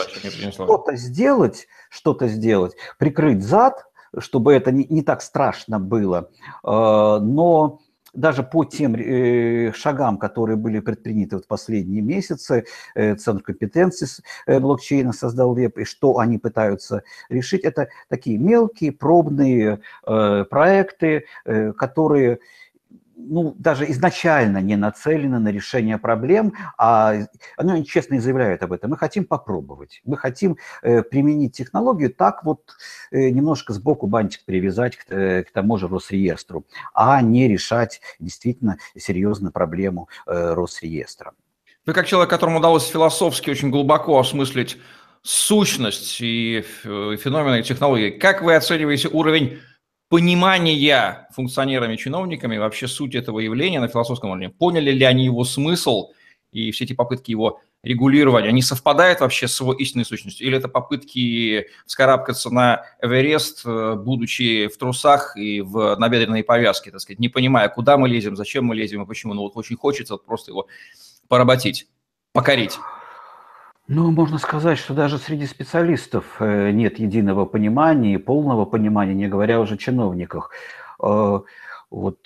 что-то 0.51 0.97
сделать, 0.97 1.67
что-то 1.91 2.29
сделать, 2.29 2.77
прикрыть 2.99 3.43
зад, 3.43 3.87
чтобы 4.19 4.55
это 4.55 4.71
не, 4.71 4.87
не 4.89 5.03
так 5.03 5.23
страшно 5.23 5.79
было, 5.79 6.31
э, 6.65 6.69
но 6.71 7.81
даже 8.15 8.43
по 8.43 8.65
тем 8.65 8.95
э, 8.95 9.73
шагам, 9.73 10.19
которые 10.19 10.57
были 10.57 10.81
предприняты 10.81 11.39
в 11.39 11.47
последние 11.47 12.03
месяцы, 12.03 12.65
э, 12.95 13.15
Центр 13.17 13.43
компетенции 13.43 14.09
э, 14.47 14.59
блокчейна 14.59 15.13
создал 15.13 15.55
веб, 15.55 15.79
и 15.79 15.85
что 15.85 16.19
они 16.19 16.39
пытаются 16.39 17.03
решить, 17.29 17.63
это 17.65 17.89
такие 18.09 18.39
мелкие 18.39 18.93
пробные 18.93 19.81
э, 20.07 20.45
проекты, 20.49 21.25
э, 21.45 21.73
которые 21.73 22.41
ну, 23.19 23.55
даже 23.59 23.91
изначально 23.91 24.59
не 24.59 24.77
нацелены 24.77 25.39
на 25.39 25.49
решение 25.49 25.99
проблем, 25.99 26.55
а 26.79 27.15
ну, 27.61 27.75
они 27.75 27.85
честно 27.85 28.21
заявляют 28.21 28.63
об 28.63 28.73
этом. 28.73 28.91
Мы 28.91 28.97
хотим 28.97 29.25
попробовать, 29.25 30.01
мы 30.05 30.17
хотим 30.17 30.57
э, 30.83 31.03
применить 31.03 31.57
технологию 31.57 32.15
так 32.15 32.45
вот 32.45 32.61
э, 33.11 33.31
немножко 33.31 33.73
сбоку 33.73 34.07
бантик 34.07 34.45
привязать 34.45 34.97
к, 34.97 35.13
э, 35.13 35.43
к 35.43 35.53
тому 35.53 35.77
же 35.79 35.89
Росреестру, 35.89 36.65
а 36.95 37.21
не 37.21 37.49
решать 37.49 38.01
действительно 38.21 38.79
серьезную 38.97 39.53
проблему 39.53 40.09
э, 40.27 40.55
Росреестра. 40.55 41.33
Вы 41.87 41.93
как 41.95 42.07
человек, 42.07 42.31
которому 42.31 42.59
удалось 42.59 42.87
философски 42.87 43.51
очень 43.51 43.71
глубоко 43.71 44.19
осмыслить 44.19 44.79
сущность 45.23 46.21
и 46.21 46.65
э, 46.85 47.17
феномены 47.17 47.63
технологий, 47.63 48.13
как 48.13 48.43
вы 48.43 48.55
оцениваете 48.55 49.09
уровень 49.09 49.59
понимания 50.09 51.29
функционерами, 51.33 51.97
чиновниками 51.97 52.57
вообще 52.57 52.89
суть 52.89 53.15
этого 53.15 53.41
явления 53.41 53.81
на 53.81 53.89
философском 53.89 54.31
уровне. 54.31 54.49
Поняли 54.49 54.91
ли 54.91 55.05
они 55.05 55.25
его 55.25 55.45
смысл 55.45 56.11
и 56.51 56.71
все 56.71 56.85
эти 56.85 56.95
попытки 56.95 57.31
его 57.31 57.61
регулирования, 57.83 58.49
они 58.49 58.63
совпадают 58.63 59.21
вообще 59.21 59.47
с 59.49 59.61
его 59.61 59.73
истинной 59.73 60.05
сущностью? 60.05 60.47
Или 60.47 60.57
это 60.57 60.69
попытки 60.69 61.67
вскарабкаться 61.87 62.51
на 62.51 62.85
Эверест, 63.01 63.63
э, 63.65 63.95
будучи 63.95 64.69
в 64.69 64.79
трусах 64.79 65.37
и 65.37 65.61
в 65.61 65.97
набедренной 65.97 66.43
повязке, 66.43 66.91
так 66.91 67.01
сказать, 67.01 67.21
не 67.21 67.29
понимая, 67.29 67.69
куда 67.69 67.99
мы 67.99 68.09
лезем, 68.09 68.35
зачем 68.35 68.65
мы 68.65 68.75
лезем 68.75 69.03
и 69.03 69.07
почему? 69.07 69.35
Ну 69.35 69.43
вот 69.43 69.57
очень 69.57 69.77
хочется 69.77 70.17
просто 70.17 70.51
его 70.51 70.67
поработить, 71.29 71.87
покорить. 72.33 72.79
Ну, 73.91 74.11
можно 74.11 74.37
сказать, 74.37 74.77
что 74.79 74.93
даже 74.93 75.17
среди 75.17 75.47
специалистов 75.47 76.37
э, 76.41 76.73
нет 76.73 76.99
единого 76.99 77.47
понимания 77.47 78.13
и 78.13 78.19
полного 78.19 78.67
понимания, 78.67 79.15
не 79.15 79.29
говоря 79.29 79.61
уже 79.61 79.77
о 79.77 79.79
чиновниках. 79.79 80.51
Э, 81.03 81.41
вот 81.89 82.19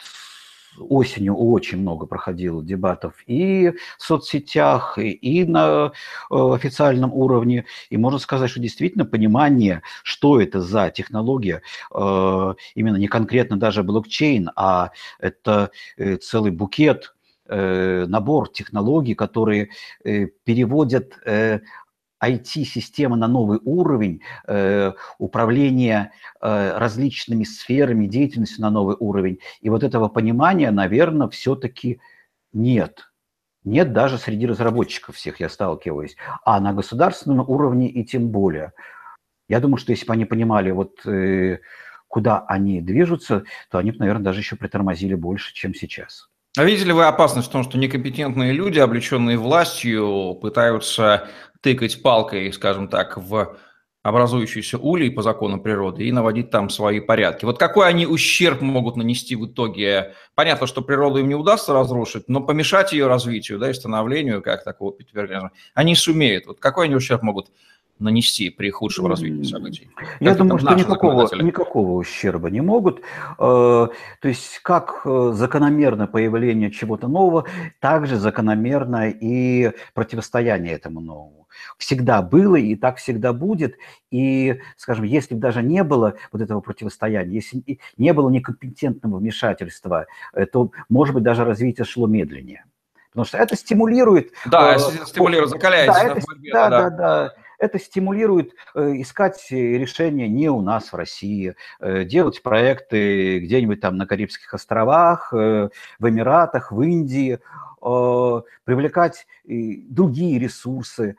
осенью 0.77 1.37
очень 1.37 1.79
много 1.79 2.07
проходило 2.07 2.65
дебатов 2.65 3.15
и 3.29 3.75
в 3.97 4.03
соцсетях, 4.03 4.99
и 4.99 5.45
на 5.45 5.93
э, 6.33 6.35
официальном 6.35 7.15
уровне. 7.15 7.65
И 7.91 7.97
можно 7.97 8.19
сказать, 8.19 8.51
что 8.51 8.59
действительно 8.59 9.05
понимание, 9.05 9.83
что 10.03 10.41
это 10.41 10.61
за 10.61 10.91
технология, 10.91 11.63
именно 11.95 12.97
не 12.97 13.07
конкретно 13.07 13.57
даже 13.57 13.85
блокчейн, 13.85 14.51
а 14.57 14.91
это 15.21 15.71
целый 16.21 16.51
букет 16.51 17.15
набор 17.53 18.49
технологий, 18.49 19.15
которые 19.15 19.71
э, 20.05 20.27
переводят 20.45 21.19
IT-системы 22.23 23.17
э, 23.17 23.19
на 23.19 23.29
новый 23.29 23.59
уровень, 23.65 24.23
управления 25.19 26.13
различными 26.41 27.45
сферами 27.45 28.07
деятельности 28.07 28.61
на 28.61 28.71
новый 28.71 28.97
уровень. 28.99 29.39
И 29.61 29.71
вот 29.71 29.83
этого 29.83 30.09
понимания, 30.09 30.71
наверное, 30.71 31.29
все-таки 31.29 32.01
нет. 32.53 33.11
Нет 33.65 33.93
даже 33.93 34.19
среди 34.19 34.47
разработчиков 34.47 35.17
всех, 35.17 35.41
я 35.41 35.49
сталкиваюсь. 35.49 36.17
А 36.45 36.59
на 36.61 36.73
государственном 36.73 37.49
уровне 37.49 37.89
и 37.89 38.05
тем 38.05 38.31
более. 38.31 38.73
Я 39.49 39.61
думаю, 39.61 39.77
что 39.77 39.93
если 39.93 40.07
бы 40.07 40.15
они 40.15 40.25
понимали, 40.25 40.71
вот 40.71 41.01
куда 42.09 42.45
они 42.47 42.81
движутся, 42.81 43.45
то 43.71 43.79
они 43.79 43.91
бы, 43.91 43.99
наверное, 43.99 44.25
даже 44.25 44.41
еще 44.41 44.57
притормозили 44.57 45.15
больше, 45.15 45.55
чем 45.55 45.75
сейчас. 45.75 46.32
А 46.57 46.65
видите 46.65 46.85
ли 46.85 46.93
вы 46.93 47.07
опасность 47.07 47.49
в 47.49 47.51
том, 47.51 47.63
что 47.65 47.79
некомпетентные 47.79 48.53
люди, 48.53 48.79
облеченные 48.79 49.39
властью, 49.39 50.39
пытаются 50.43 51.29
тыкать 51.63 52.03
палкой, 52.03 52.53
скажем 52.53 52.89
так, 52.89 53.17
в 53.17 53.57
образующийся 54.03 54.77
улей 54.77 55.11
по 55.11 55.23
закону 55.23 55.63
природы 55.63 56.05
и 56.05 56.13
наводить 56.13 56.51
там 56.51 56.69
свои 56.69 57.01
порядки. 57.01 57.47
Вот 57.47 57.59
какой 57.59 57.89
они 57.89 58.07
ущерб 58.07 58.61
могут 58.61 58.97
нанести 58.97 59.35
в 59.35 59.47
итоге? 59.47 60.15
Понятно, 60.35 60.67
что 60.67 60.83
природу 60.83 61.21
им 61.21 61.29
не 61.29 61.37
удастся 61.37 61.73
разрушить, 61.73 62.25
но 62.29 62.41
помешать 62.41 62.93
ее 62.93 63.07
развитию 63.07 63.59
да, 63.59 63.71
и 63.71 63.75
становлению, 63.75 64.43
как 64.43 64.65
такого 64.65 64.93
Питтсберга, 64.93 65.53
они 65.73 65.95
сумеют. 65.95 66.47
Вот 66.47 66.61
какой 66.61 66.87
они 66.87 66.97
ущерб 66.97 67.23
могут 67.23 67.51
нанести 68.03 68.51
при 68.51 68.71
худшем 68.71 69.07
развитии 69.07 69.45
событий? 69.45 69.89
Я 70.21 70.31
как 70.31 70.39
думаю, 70.39 70.59
что 70.59 70.75
никакого, 70.75 71.29
никакого 71.43 71.93
ущерба 71.93 72.51
не 72.51 72.61
могут. 72.61 73.01
Э, 73.39 73.89
то 73.89 74.29
есть 74.29 74.61
как 74.63 75.03
э, 75.05 75.33
закономерно 75.35 76.07
появление 76.07 76.71
чего-то 76.71 77.09
нового, 77.09 77.47
так 77.81 78.07
же 78.07 78.17
закономерно 78.17 79.09
и 79.09 79.73
противостояние 79.95 80.75
этому 80.75 81.01
новому. 81.01 81.43
Всегда 81.79 82.23
было 82.23 82.57
и 82.57 82.75
так 82.77 82.97
всегда 82.97 83.33
будет. 83.33 83.77
И, 84.11 84.61
скажем, 84.77 85.05
если 85.05 85.35
бы 85.35 85.41
даже 85.41 85.63
не 85.63 85.85
было 85.85 86.15
вот 86.31 86.43
этого 86.43 86.61
противостояния, 86.61 87.35
если 87.35 87.63
не 87.97 88.13
было 88.13 88.31
некомпетентного 88.31 89.19
вмешательства, 89.19 90.07
э, 90.33 90.47
то, 90.47 90.71
может 90.89 91.15
быть, 91.15 91.25
даже 91.25 91.45
развитие 91.45 91.85
шло 91.85 92.07
медленнее. 92.07 92.65
Потому 93.11 93.27
что 93.27 93.39
это 93.39 93.57
стимулирует... 93.57 94.33
Да, 94.47 94.77
э, 94.77 94.79
стимулирует, 94.79 95.51
закаляется. 95.51 96.01
Да, 96.03 96.13
это, 96.13 96.21
да, 96.53 96.69
да, 96.69 96.91
да, 96.91 96.91
да 96.91 97.35
это 97.63 97.79
стимулирует 97.79 98.55
э, 98.75 99.01
искать 99.01 99.47
решения 99.51 100.29
не 100.29 100.49
у 100.49 100.61
нас 100.61 100.93
в 100.93 100.97
России, 100.97 101.55
э, 101.79 102.05
делать 102.05 102.43
проекты 102.43 103.39
где-нибудь 103.39 103.81
там 103.81 103.97
на 103.97 104.05
Карибских 104.05 104.53
островах, 104.53 105.33
э, 105.33 105.69
в 106.01 106.09
Эмиратах, 106.09 106.73
в 106.73 106.83
Индии, 106.83 107.39
привлекать 107.83 109.27
другие 109.45 110.39
ресурсы, 110.39 111.17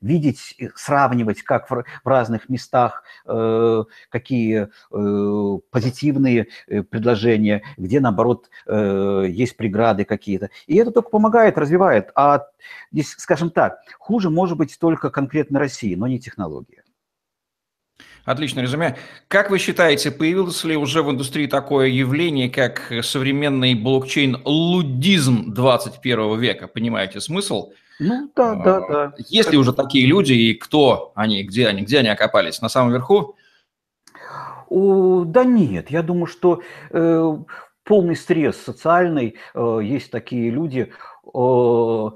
видеть, 0.00 0.56
сравнивать, 0.74 1.42
как 1.42 1.70
в 1.70 1.84
разных 2.04 2.48
местах, 2.48 3.04
какие 4.08 4.68
позитивные 5.70 6.48
предложения, 6.90 7.62
где, 7.76 8.00
наоборот, 8.00 8.50
есть 8.66 9.56
преграды 9.56 10.04
какие-то. 10.04 10.50
И 10.66 10.76
это 10.76 10.90
только 10.90 11.10
помогает, 11.10 11.56
развивает. 11.56 12.10
А 12.16 12.48
здесь, 12.92 13.14
скажем 13.16 13.50
так, 13.50 13.78
хуже 13.98 14.28
может 14.28 14.58
быть 14.58 14.76
только 14.78 15.10
конкретно 15.10 15.60
России, 15.60 15.94
но 15.94 16.08
не 16.08 16.18
технология. 16.18 16.82
Отличное 18.24 18.64
резюме. 18.64 18.96
Как 19.28 19.50
вы 19.50 19.58
считаете, 19.58 20.10
появилось 20.10 20.62
ли 20.64 20.76
уже 20.76 21.02
в 21.02 21.10
индустрии 21.10 21.46
такое 21.46 21.88
явление, 21.88 22.50
как 22.50 22.92
современный 23.02 23.74
блокчейн-лудизм 23.74 25.52
21 25.52 26.38
века? 26.38 26.68
Понимаете 26.68 27.20
смысл? 27.20 27.72
Ну 27.98 28.30
да, 28.34 28.54
да, 28.54 28.76
а, 28.76 28.88
да. 28.88 29.14
Есть 29.28 29.52
ли 29.52 29.58
уже 29.58 29.72
такие 29.72 30.06
люди 30.06 30.32
и 30.32 30.54
кто 30.54 31.12
они, 31.14 31.42
где 31.42 31.66
они, 31.68 31.82
где 31.82 31.98
они 31.98 32.08
окопались? 32.08 32.62
На 32.62 32.68
самом 32.68 32.92
верху? 32.92 33.36
О, 34.68 35.24
да 35.24 35.44
нет, 35.44 35.90
я 35.90 36.02
думаю, 36.02 36.26
что 36.26 36.62
э, 36.90 37.36
полный 37.84 38.16
стресс 38.16 38.56
социальный, 38.56 39.36
э, 39.54 39.80
есть 39.82 40.10
такие 40.10 40.50
люди, 40.50 40.92
э, 41.34 42.10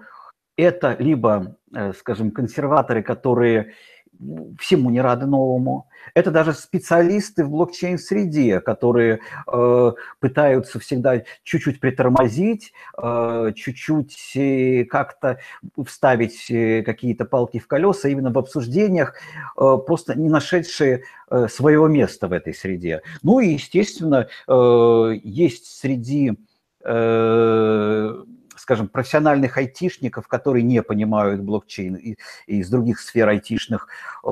это 0.57 0.97
либо, 1.01 1.57
э, 1.75 1.93
скажем, 1.95 2.31
консерваторы, 2.31 3.03
которые 3.03 3.75
всему 4.59 4.91
не 4.91 5.01
рады 5.01 5.27
новому. 5.27 5.89
Это 6.15 6.31
даже 6.31 6.53
специалисты 6.53 7.45
в 7.45 7.51
блокчейн-среде, 7.51 8.61
которые 8.61 9.21
э, 9.51 9.93
пытаются 10.21 10.79
всегда 10.79 11.23
чуть-чуть 11.43 11.81
притормозить, 11.81 12.73
э, 13.01 13.53
чуть-чуть 13.55 14.33
э, 14.37 14.85
как-то 14.85 15.39
вставить 15.87 16.51
э, 16.51 16.83
какие-то 16.83 17.25
палки 17.25 17.59
в 17.59 17.67
колеса 17.67 18.09
именно 18.09 18.31
в 18.31 18.39
обсуждениях, 18.39 19.15
э, 19.57 19.79
просто 19.87 20.19
не 20.19 20.29
нашедшие 20.29 21.05
э, 21.31 21.49
своего 21.49 21.89
места 21.89 22.29
в 22.29 22.33
этой 22.33 22.55
среде. 22.55 23.03
Ну 23.23 23.41
и, 23.41 23.51
естественно, 23.51 24.29
э, 24.47 25.21
есть 25.23 25.79
среди 25.81 26.35
э, 26.85 28.25
скажем, 28.65 28.89
профессиональных 28.89 29.59
айтишников, 29.59 30.27
которые 30.27 30.63
не 30.63 30.83
понимают 30.83 31.43
блокчейн, 31.43 31.97
и, 31.97 32.17
и 32.47 32.61
из 32.61 32.71
других 32.71 32.99
сфер 32.99 33.29
айтишных 33.29 33.89
э, 34.25 34.29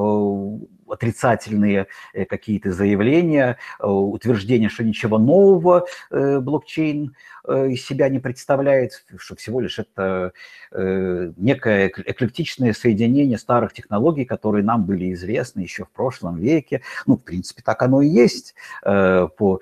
отрицательные 0.93 1.87
э, 2.13 2.25
какие-то 2.25 2.71
заявления, 2.71 3.59
э, 3.81 3.87
утверждения, 3.87 4.69
что 4.69 4.85
ничего 4.85 5.19
нового 5.19 5.87
э, 6.11 6.39
блокчейн 6.41 7.15
из 7.45 7.85
себя 7.85 8.09
не 8.09 8.21
представляет, 8.21 9.05
что 9.17 9.35
всего 9.35 9.61
лишь 9.61 9.81
это 9.81 10.33
некое 10.71 11.89
эклектичное 11.89 12.73
соединение 12.73 13.37
старых 13.37 13.73
технологий, 13.73 14.25
которые 14.25 14.65
нам 14.65 14.85
были 14.85 15.13
известны 15.13 15.63
еще 15.63 15.85
в 15.85 15.91
прошлом 15.91 16.39
веке. 16.39 16.83
Ну, 17.05 17.17
в 17.17 17.25
принципе, 17.25 17.61
так 17.65 17.83
оно 17.83 18.01
и 18.01 18.07
есть 18.07 18.55
по, 18.85 19.61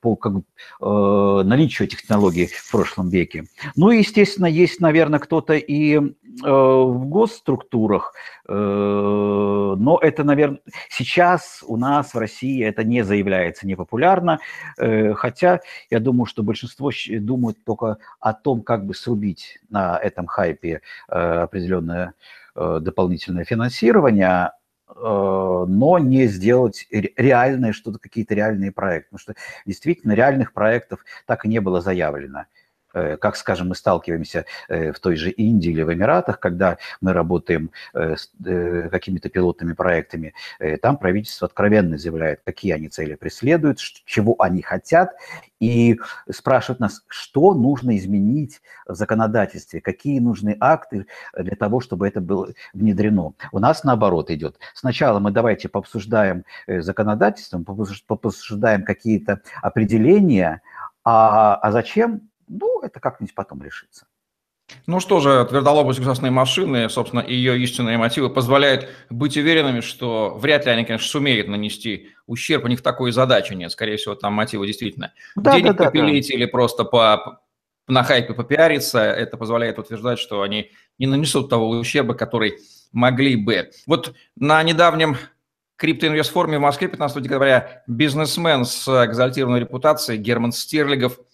по 0.00 0.16
как, 0.16 0.32
наличию 0.80 1.88
технологий 1.88 2.46
в 2.46 2.70
прошлом 2.70 3.10
веке. 3.10 3.44
Ну 3.76 3.90
и, 3.90 3.98
естественно, 3.98 4.46
есть, 4.46 4.80
наверное, 4.80 5.18
кто-то 5.18 5.52
и 5.52 6.00
в 6.42 7.04
госструктурах, 7.04 8.14
но 8.46 9.98
это, 10.02 10.22
наверное, 10.24 10.60
сейчас 10.90 11.64
у 11.66 11.76
нас 11.76 12.12
в 12.12 12.18
России 12.18 12.62
это 12.64 12.84
не 12.84 13.02
заявляется 13.02 13.66
непопулярно, 13.66 14.38
хотя 14.76 15.60
я 15.90 16.00
думаю, 16.00 16.26
что 16.26 16.42
большинство 16.42 16.90
думают 17.20 17.64
только 17.64 17.98
о 18.20 18.34
том, 18.34 18.62
как 18.62 18.84
бы 18.84 18.94
срубить 18.94 19.60
на 19.70 19.98
этом 19.98 20.26
хайпе 20.26 20.82
определенное 21.08 22.12
дополнительное 22.54 23.44
финансирование, 23.44 24.52
но 24.94 25.98
не 25.98 26.26
сделать 26.26 26.86
реальные 26.90 27.72
что-то, 27.72 27.98
какие-то 27.98 28.34
реальные 28.34 28.70
проекты. 28.70 29.08
Потому 29.10 29.18
что 29.20 29.34
действительно 29.66 30.12
реальных 30.12 30.52
проектов 30.52 31.00
так 31.26 31.46
и 31.46 31.48
не 31.48 31.60
было 31.60 31.80
заявлено. 31.80 32.44
Э, 32.94 33.16
как, 33.16 33.36
скажем, 33.36 33.68
мы 33.68 33.74
сталкиваемся 33.74 34.46
э, 34.68 34.92
в 34.92 35.00
той 35.00 35.16
же 35.16 35.30
Индии 35.30 35.70
или 35.70 35.82
в 35.82 35.92
Эмиратах, 35.92 36.38
когда 36.38 36.78
мы 37.00 37.12
работаем 37.12 37.70
э, 37.92 38.14
с 38.16 38.30
какими-то 38.90 39.28
пилотными 39.28 39.72
проектами, 39.72 40.34
там 40.80 40.96
правительство 40.96 41.46
откровенно 41.46 41.98
заявляет, 41.98 42.40
какие 42.44 42.72
они 42.72 42.88
цели 42.88 43.14
преследуют, 43.14 43.78
чего 43.78 44.36
они 44.38 44.62
хотят, 44.62 45.14
и 45.60 45.98
спрашивают 46.30 46.80
нас, 46.80 47.02
что 47.08 47.54
нужно 47.54 47.96
изменить 47.96 48.60
в 48.86 48.94
законодательстве, 48.94 49.80
какие 49.80 50.20
нужны 50.20 50.56
акты 50.60 51.06
для 51.36 51.56
того, 51.56 51.80
чтобы 51.80 52.06
это 52.06 52.20
было 52.20 52.52
внедрено. 52.72 53.34
У 53.52 53.58
нас 53.58 53.84
наоборот 53.84 54.30
идет. 54.30 54.58
Сначала 54.74 55.18
мы 55.18 55.30
давайте 55.30 55.68
пообсуждаем 55.68 56.44
законодательство, 56.66 57.58
пообсуждаем 58.06 58.84
какие-то 58.84 59.40
определения, 59.62 60.62
а, 61.04 61.56
а 61.56 61.72
зачем 61.72 62.28
ну, 62.48 62.80
это 62.82 63.00
как-нибудь 63.00 63.34
потом 63.34 63.62
решится. 63.62 64.06
Ну 64.86 65.00
что 65.00 65.20
же, 65.20 65.44
твердолобость 65.44 65.98
государственной 65.98 66.30
машины, 66.30 66.88
собственно, 66.88 67.20
и 67.20 67.34
ее 67.34 67.58
истинные 67.60 67.98
мотивы 67.98 68.30
позволяют 68.30 68.88
быть 69.10 69.36
уверенными, 69.36 69.80
что 69.80 70.36
вряд 70.38 70.64
ли 70.64 70.72
они, 70.72 70.84
конечно, 70.84 71.06
сумеют 71.06 71.48
нанести 71.48 72.10
ущерб, 72.26 72.64
у 72.64 72.68
них 72.68 72.82
такой 72.82 73.12
задачи 73.12 73.52
нет. 73.52 73.72
Скорее 73.72 73.96
всего, 73.96 74.14
там 74.14 74.32
мотивы 74.32 74.66
действительно 74.66 75.12
да, 75.36 75.52
денег 75.52 75.72
да, 75.72 75.72
да, 75.72 75.84
попилить 75.86 76.28
да. 76.28 76.34
или 76.34 76.46
просто 76.46 76.84
по, 76.84 77.40
на 77.88 78.02
хайпе 78.04 78.32
попиариться. 78.32 79.00
Это 79.00 79.36
позволяет 79.36 79.78
утверждать, 79.78 80.18
что 80.18 80.42
они 80.42 80.70
не 80.98 81.06
нанесут 81.06 81.50
того 81.50 81.68
ущерба, 81.68 82.14
который 82.14 82.58
могли 82.92 83.36
бы. 83.36 83.70
Вот 83.86 84.14
на 84.36 84.62
недавнем 84.62 85.16
криптоинвестфоруме 85.76 86.58
в 86.58 86.62
Москве 86.62 86.88
15 86.88 87.22
декабря 87.22 87.82
бизнесмен 87.86 88.64
с 88.64 88.88
экзальтированной 88.88 89.60
репутацией 89.60 90.18
Герман 90.18 90.52
Стерлигов– 90.52 91.18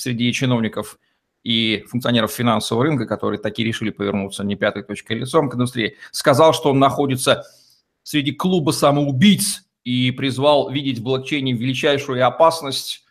среди 0.00 0.32
чиновников 0.32 0.98
и 1.42 1.84
функционеров 1.88 2.32
финансового 2.32 2.84
рынка, 2.84 3.06
которые 3.06 3.40
такие 3.40 3.66
решили 3.66 3.90
повернуться 3.90 4.44
не 4.44 4.56
пятой 4.56 4.82
точкой 4.82 5.18
лицом 5.18 5.48
к 5.48 5.54
индустрии, 5.54 5.96
сказал, 6.10 6.52
что 6.52 6.70
он 6.70 6.78
находится 6.78 7.44
среди 8.02 8.32
клуба 8.32 8.72
самоубийц 8.72 9.62
и 9.84 10.10
призвал 10.10 10.70
видеть 10.70 10.98
в 10.98 11.02
блокчейне 11.02 11.52
величайшую 11.52 12.26
опасность. 12.26 13.04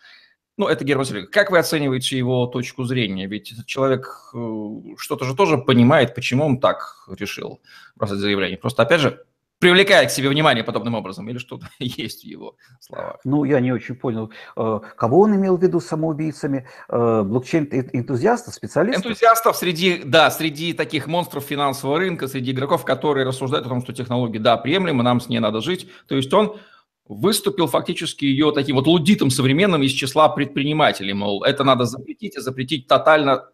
Ну, 0.57 0.67
это 0.67 0.83
Герман 0.83 1.05
Сергеевич. 1.05 1.31
Как 1.31 1.51
вы 1.51 1.57
оцениваете 1.57 2.17
его 2.17 2.45
точку 2.45 2.83
зрения? 2.83 3.27
Ведь 3.27 3.51
этот 3.53 3.65
человек 3.65 4.31
э, 4.33 4.37
что-то 4.97 5.25
же 5.25 5.33
тоже 5.35 5.57
понимает, 5.57 6.13
почему 6.13 6.45
он 6.45 6.59
так 6.59 7.07
решил 7.17 7.61
бросать 7.95 8.19
заявление. 8.19 8.57
Просто, 8.57 8.83
опять 8.83 8.99
же, 8.99 9.23
привлекает 9.59 10.09
к 10.09 10.11
себе 10.11 10.29
внимание 10.29 10.63
подобным 10.63 10.95
образом, 10.95 11.29
или 11.29 11.37
что-то 11.37 11.67
есть 11.79 12.23
в 12.23 12.25
его 12.25 12.55
словах? 12.79 13.19
Ну, 13.23 13.43
я 13.43 13.59
не 13.59 13.71
очень 13.71 13.95
понял, 13.95 14.31
э, 14.55 14.79
кого 14.95 15.19
он 15.21 15.35
имел 15.35 15.57
в 15.57 15.61
виду 15.61 15.79
самоубийцами? 15.79 16.67
Э, 16.87 17.23
блокчейн-энтузиастов, 17.23 18.53
специалистов? 18.53 19.05
Энтузиастов 19.05 19.55
среди, 19.57 20.01
да, 20.03 20.31
среди 20.31 20.73
таких 20.73 21.07
монстров 21.07 21.43
финансового 21.43 21.99
рынка, 21.99 22.27
среди 22.27 22.51
игроков, 22.51 22.85
которые 22.85 23.25
рассуждают 23.25 23.65
о 23.65 23.69
том, 23.69 23.81
что 23.81 23.93
технологии, 23.93 24.39
да, 24.39 24.57
приемлемы, 24.57 25.03
нам 25.03 25.19
с 25.19 25.29
ней 25.29 25.39
надо 25.39 25.61
жить. 25.61 25.89
То 26.07 26.15
есть 26.15 26.33
он 26.33 26.57
выступил 27.09 27.67
фактически 27.67 28.23
ее 28.23 28.51
таким 28.53 28.75
вот 28.75 28.87
лудитом 28.87 29.31
современным 29.31 29.81
из 29.83 29.91
числа 29.91 30.29
предпринимателей, 30.29 31.13
мол, 31.13 31.43
это 31.43 31.63
надо 31.63 31.85
запретить, 31.85 32.37
и 32.37 32.39
запретить 32.39 32.87
тотально 32.87 33.49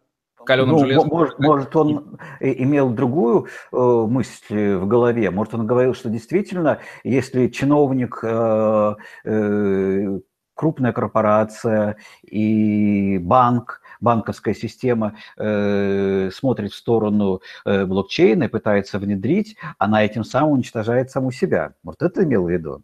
каленым 0.45 0.75
ну, 0.75 0.79
железом. 0.79 1.07
Может, 1.09 1.39
может, 1.39 1.75
он 1.75 2.17
имел 2.39 2.89
другую 2.89 3.47
э, 3.71 3.77
мысль 3.77 4.75
в 4.75 4.87
голове. 4.87 5.31
Может, 5.31 5.55
он 5.55 5.67
говорил, 5.67 5.93
что 5.93 6.09
действительно, 6.09 6.79
если 7.03 7.47
чиновник, 7.47 8.19
э, 8.23 8.95
э, 9.25 10.19
крупная 10.55 10.93
корпорация 10.93 11.97
и 12.23 13.19
банк, 13.19 13.81
банковская 13.99 14.55
система 14.55 15.15
э, 15.37 16.29
смотрит 16.33 16.71
в 16.71 16.75
сторону 16.75 17.41
э, 17.65 17.85
блокчейна 17.85 18.45
и 18.45 18.47
пытается 18.47 18.97
внедрить, 18.99 19.57
она 19.77 20.03
этим 20.03 20.23
самым 20.23 20.53
уничтожает 20.53 21.11
саму 21.11 21.31
себя. 21.31 21.73
Вот 21.83 22.01
это 22.01 22.23
имел 22.23 22.45
в 22.45 22.49
виду. 22.49 22.83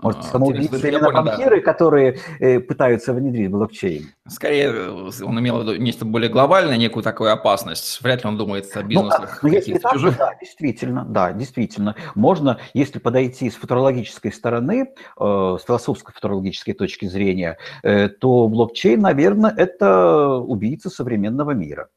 Может, 0.00 0.20
а, 0.20 0.22
самоубийцы 0.24 0.88
именно 0.88 1.10
банкиры, 1.12 1.60
да. 1.60 1.62
которые 1.62 2.18
э, 2.40 2.58
пытаются 2.60 3.12
внедрить 3.12 3.50
блокчейн? 3.50 4.06
Скорее, 4.26 4.90
он 4.90 5.38
имел 5.38 5.58
в 5.58 5.62
виду 5.62 5.76
нечто 5.76 6.04
более 6.04 6.28
глобальное, 6.28 6.76
некую 6.76 7.04
такую 7.04 7.32
опасность. 7.32 8.02
Вряд 8.02 8.24
ли 8.24 8.28
он 8.28 8.36
думает 8.36 8.66
о 8.74 8.82
бизнесах. 8.82 9.42
Ну, 9.42 9.48
а, 9.48 9.52
ну 9.52 9.56
если 9.56 9.78
так, 9.78 9.92
чужих. 9.92 10.16
да, 10.16 10.34
действительно, 10.40 11.04
да, 11.04 11.32
действительно. 11.32 11.94
Можно, 12.16 12.58
если 12.74 12.98
подойти 12.98 13.48
с 13.48 13.54
футурологической 13.54 14.32
стороны, 14.32 14.88
э, 15.20 15.56
с 15.60 15.64
философской 15.64 16.12
футурологической 16.12 16.74
точки 16.74 17.06
зрения, 17.06 17.58
э, 17.84 18.08
то 18.08 18.48
блокчейн, 18.48 19.00
наверное, 19.00 19.54
это 19.56 20.36
убийца 20.36 20.90
современного 20.90 21.52
мира. 21.52 21.88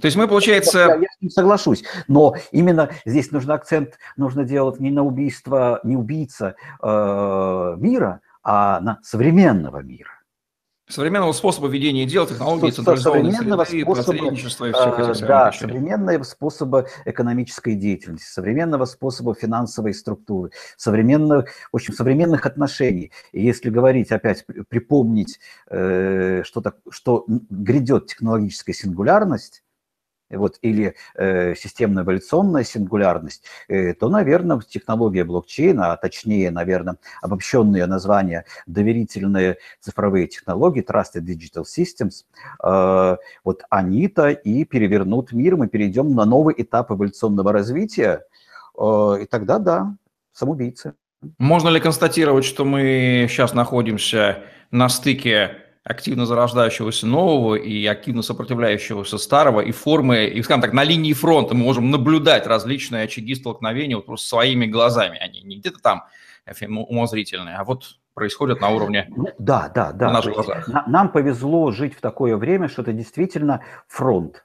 То 0.00 0.06
есть 0.06 0.16
мы, 0.16 0.28
получается... 0.28 0.78
Я, 0.78 0.94
я 0.94 1.08
с 1.08 1.20
ним 1.20 1.30
соглашусь, 1.30 1.84
но 2.08 2.34
именно 2.52 2.90
здесь 3.04 3.30
нужно 3.30 3.54
акцент, 3.54 3.98
нужно 4.16 4.44
делать 4.44 4.80
не 4.80 4.90
на 4.90 5.02
убийство, 5.02 5.80
не 5.84 5.96
убийца 5.96 6.54
э, 6.82 7.74
мира, 7.78 8.20
а 8.42 8.80
на 8.80 9.00
современного 9.02 9.82
мира. 9.82 10.10
Современного 10.90 11.32
способа 11.32 11.68
ведения 11.68 12.04
дел, 12.04 12.26
технологий, 12.26 12.72
современного 12.72 13.64
среды, 13.64 13.84
способа, 13.84 14.26
и 14.26 14.34
всех 14.72 14.98
этих 14.98 15.26
Да, 15.26 15.52
современного 15.52 16.22
способа 16.24 16.86
экономической 17.04 17.76
деятельности, 17.76 18.26
современного 18.26 18.86
способа 18.86 19.34
финансовой 19.34 19.94
структуры, 19.94 20.50
современных, 20.76 21.48
в 21.70 21.76
общем, 21.76 21.94
современных 21.94 22.44
отношений. 22.44 23.12
И 23.30 23.40
если 23.40 23.70
говорить, 23.70 24.10
опять 24.10 24.44
припомнить, 24.68 25.38
э, 25.68 26.42
что, 26.44 26.60
так, 26.60 26.76
что 26.90 27.24
грядет 27.28 28.08
технологическая 28.08 28.72
сингулярность, 28.72 29.62
вот, 30.30 30.58
или 30.62 30.94
э, 31.14 31.54
системная 31.54 32.04
эволюционная 32.04 32.64
сингулярность, 32.64 33.44
э, 33.68 33.94
то, 33.94 34.08
наверное, 34.08 34.60
технология 34.60 35.24
блокчейна, 35.24 35.92
а 35.92 35.96
точнее, 35.96 36.50
наверное, 36.50 36.96
обобщенные 37.22 37.86
названия 37.86 38.44
доверительные 38.66 39.58
цифровые 39.80 40.26
технологии, 40.26 40.84
Trusted 40.84 41.22
Digital 41.22 41.64
Systems, 41.64 42.24
э, 42.64 43.16
вот 43.44 43.62
они-то 43.70 44.28
и 44.28 44.64
перевернут 44.64 45.32
мир, 45.32 45.56
мы 45.56 45.68
перейдем 45.68 46.14
на 46.14 46.24
новый 46.24 46.54
этап 46.56 46.90
эволюционного 46.90 47.52
развития, 47.52 48.22
э, 48.78 49.18
и 49.22 49.26
тогда, 49.26 49.58
да, 49.58 49.96
самоубийцы. 50.32 50.94
Можно 51.38 51.68
ли 51.68 51.80
констатировать, 51.80 52.44
что 52.44 52.64
мы 52.64 53.26
сейчас 53.28 53.52
находимся 53.52 54.42
на 54.70 54.88
стыке 54.88 55.69
активно 55.90 56.24
зарождающегося 56.24 57.06
нового 57.06 57.56
и 57.56 57.84
активно 57.86 58.22
сопротивляющегося 58.22 59.18
старого, 59.18 59.60
и 59.60 59.72
формы, 59.72 60.26
и, 60.26 60.40
скажем 60.42 60.62
так, 60.62 60.72
на 60.72 60.84
линии 60.84 61.12
фронта 61.12 61.54
мы 61.54 61.64
можем 61.64 61.90
наблюдать 61.90 62.46
различные 62.46 63.04
очаги 63.04 63.34
столкновения 63.34 63.96
вот 63.96 64.06
просто 64.06 64.28
своими 64.28 64.66
глазами. 64.66 65.18
Они 65.18 65.40
не 65.42 65.58
где-то 65.58 65.80
там 65.80 66.04
умозрительные, 66.68 67.56
а 67.56 67.64
вот 67.64 67.96
происходят 68.14 68.60
на 68.60 68.68
уровне 68.70 69.08
ну, 69.16 69.28
да, 69.38 69.70
да, 69.74 69.92
да. 69.92 70.06
на 70.06 70.12
наших 70.14 70.34
глазах. 70.34 70.68
Нам 70.86 71.10
повезло 71.10 71.70
жить 71.72 71.94
в 71.94 72.00
такое 72.00 72.36
время, 72.36 72.68
что 72.68 72.82
это 72.82 72.92
действительно 72.92 73.64
фронт. 73.88 74.44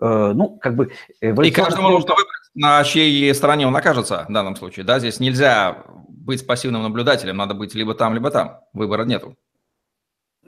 Э, 0.00 0.32
ну, 0.34 0.56
как 0.58 0.76
бы... 0.76 0.92
И 1.20 1.50
каждому 1.50 1.88
нужно 1.88 2.10
выбрать, 2.10 2.50
на 2.54 2.82
чьей 2.84 3.34
стороне 3.34 3.66
он 3.66 3.74
окажется 3.74 4.24
в 4.28 4.32
данном 4.32 4.54
случае. 4.54 4.84
Да, 4.84 4.98
здесь 4.98 5.18
нельзя 5.18 5.84
быть 6.08 6.46
пассивным 6.46 6.82
наблюдателем, 6.82 7.36
надо 7.36 7.54
быть 7.54 7.74
либо 7.74 7.94
там, 7.94 8.14
либо 8.14 8.30
там. 8.30 8.60
Выбора 8.72 9.04
нету. 9.04 9.36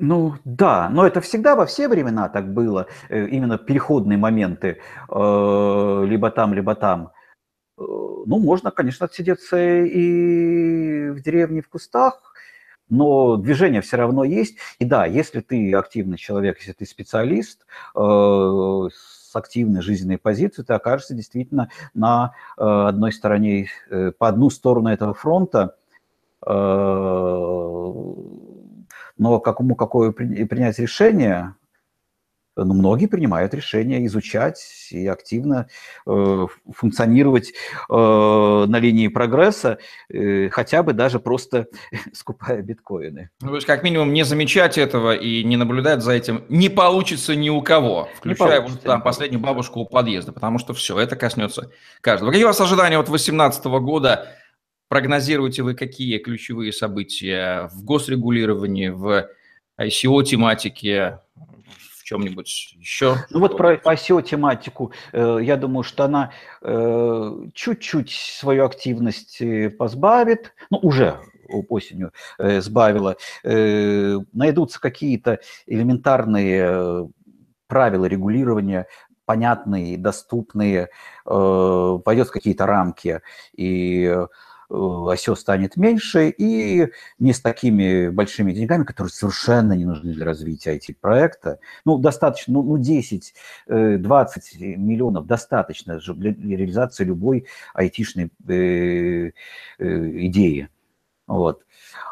Ну 0.00 0.34
да, 0.44 0.88
но 0.90 1.06
это 1.06 1.20
всегда 1.20 1.56
во 1.56 1.66
все 1.66 1.88
времена 1.88 2.28
так 2.28 2.52
было, 2.52 2.86
э, 3.08 3.26
именно 3.26 3.58
переходные 3.58 4.16
моменты, 4.16 4.78
э, 5.08 6.04
либо 6.06 6.30
там, 6.30 6.54
либо 6.54 6.74
там. 6.76 7.10
Э, 7.78 7.82
ну, 7.82 8.38
можно, 8.38 8.70
конечно, 8.70 9.06
отсидеться 9.06 9.56
и 9.58 11.10
в 11.10 11.20
деревне, 11.20 11.62
в 11.62 11.68
кустах, 11.68 12.32
но 12.88 13.36
движение 13.36 13.80
все 13.80 13.96
равно 13.96 14.22
есть. 14.24 14.56
И 14.78 14.84
да, 14.84 15.04
если 15.04 15.40
ты 15.40 15.74
активный 15.74 16.16
человек, 16.16 16.58
если 16.58 16.72
ты 16.72 16.86
специалист 16.86 17.66
с 17.94 19.34
активной 19.34 19.82
жизненной 19.82 20.18
позицией, 20.18 20.64
ты 20.64 20.72
окажешься 20.72 21.14
действительно 21.14 21.70
на 21.92 22.32
одной 22.56 23.12
стороне, 23.12 23.68
по 24.18 24.28
одну 24.28 24.48
сторону 24.48 24.88
этого 24.88 25.12
фронта, 25.12 25.76
но 29.18 29.40
какому 29.40 29.74
какое 29.74 30.12
принять 30.12 30.78
решение, 30.78 31.54
ну, 32.64 32.74
многие 32.74 33.06
принимают 33.06 33.54
решение 33.54 34.04
изучать 34.06 34.88
и 34.90 35.06
активно 35.06 35.68
э, 36.06 36.46
функционировать 36.74 37.52
э, 37.88 37.92
на 37.92 38.78
линии 38.78 39.08
прогресса, 39.08 39.78
э, 40.08 40.48
хотя 40.50 40.82
бы 40.82 40.92
даже 40.92 41.20
просто 41.20 41.66
скупая 42.12 42.62
биткоины. 42.62 43.30
Ну, 43.40 43.48
то 43.48 43.54
есть, 43.54 43.66
как 43.66 43.82
минимум, 43.82 44.12
не 44.12 44.24
замечать 44.24 44.78
этого 44.78 45.14
и 45.14 45.44
не 45.44 45.56
наблюдать 45.56 46.02
за 46.02 46.12
этим 46.12 46.44
не 46.48 46.68
получится 46.68 47.36
ни 47.36 47.48
у 47.48 47.62
кого, 47.62 48.08
включая 48.16 48.60
вот 48.60 48.80
там 48.82 49.02
последнюю 49.02 49.40
бабушку 49.40 49.80
у 49.80 49.86
подъезда, 49.86 50.32
потому 50.32 50.58
что 50.58 50.74
все, 50.74 50.98
это 50.98 51.16
коснется 51.16 51.70
каждого. 52.00 52.30
Какие 52.30 52.44
у 52.44 52.48
вас 52.48 52.60
ожидания 52.60 52.98
от 52.98 53.06
2018 53.06 53.64
года? 53.66 54.28
Прогнозируете 54.88 55.62
вы 55.62 55.74
какие 55.74 56.16
ключевые 56.18 56.72
события 56.72 57.68
в 57.74 57.84
госрегулировании, 57.84 58.88
в 58.88 59.28
ICO-тематике, 59.78 61.20
в 61.98 62.04
чем-нибудь 62.04 62.74
еще? 62.78 63.16
Ну 63.28 63.40
вот 63.40 63.58
про 63.58 63.74
ICO-тематику, 63.74 64.92
э, 65.12 65.40
я 65.42 65.58
думаю, 65.58 65.82
что 65.82 66.04
она 66.04 66.32
э, 66.62 67.32
чуть-чуть 67.52 68.12
свою 68.12 68.64
активность 68.64 69.42
э, 69.42 69.68
позбавит, 69.68 70.54
ну 70.70 70.78
уже 70.78 71.20
осенью 71.70 72.12
сбавила, 72.38 73.16
найдутся 73.42 74.80
какие-то 74.80 75.40
элементарные 75.66 77.08
правила 77.66 78.04
регулирования, 78.04 78.86
понятные, 79.24 79.96
доступные, 79.96 80.90
пойдет 81.24 82.28
какие-то 82.28 82.66
рамки, 82.66 83.22
и 83.56 84.14
осё 84.70 85.34
станет 85.34 85.76
меньше 85.76 86.28
и 86.28 86.88
не 87.18 87.32
с 87.32 87.40
такими 87.40 88.08
большими 88.10 88.52
деньгами, 88.52 88.84
которые 88.84 89.10
совершенно 89.10 89.72
не 89.72 89.84
нужны 89.84 90.12
для 90.12 90.24
развития 90.24 90.76
IT-проекта. 90.76 91.58
Ну, 91.84 91.98
достаточно, 91.98 92.54
ну, 92.54 92.76
10-20 92.76 93.32
э, 93.68 94.76
миллионов 94.76 95.26
достаточно 95.26 95.98
для 95.98 96.32
реализации 96.56 97.04
любой 97.04 97.46
айтишной 97.74 98.30
э, 98.46 98.52
э, 98.52 99.30
идеи. 99.78 100.68
Вот. 101.26 101.64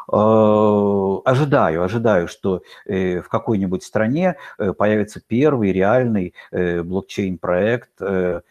Ожидаю, 0.07 1.83
ожидаю, 1.83 2.27
что 2.27 2.61
в 2.85 3.23
какой-нибудь 3.23 3.83
стране 3.83 4.35
появится 4.77 5.19
первый 5.25 5.71
реальный 5.71 6.35
блокчейн-проект 6.51 7.99
в 7.99 8.41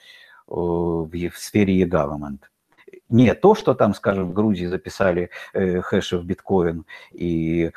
сфере 1.37 1.79
e-government 1.79 2.41
не 3.09 3.35
то, 3.35 3.55
что 3.55 3.75
там, 3.75 3.95
скажем, 3.95 4.31
в 4.31 4.33
Грузии 4.33 4.67
записали 4.67 5.31
э, 5.53 5.81
хэши 5.81 6.19
в 6.19 6.25
биткоин 6.25 6.85
и 7.13 7.73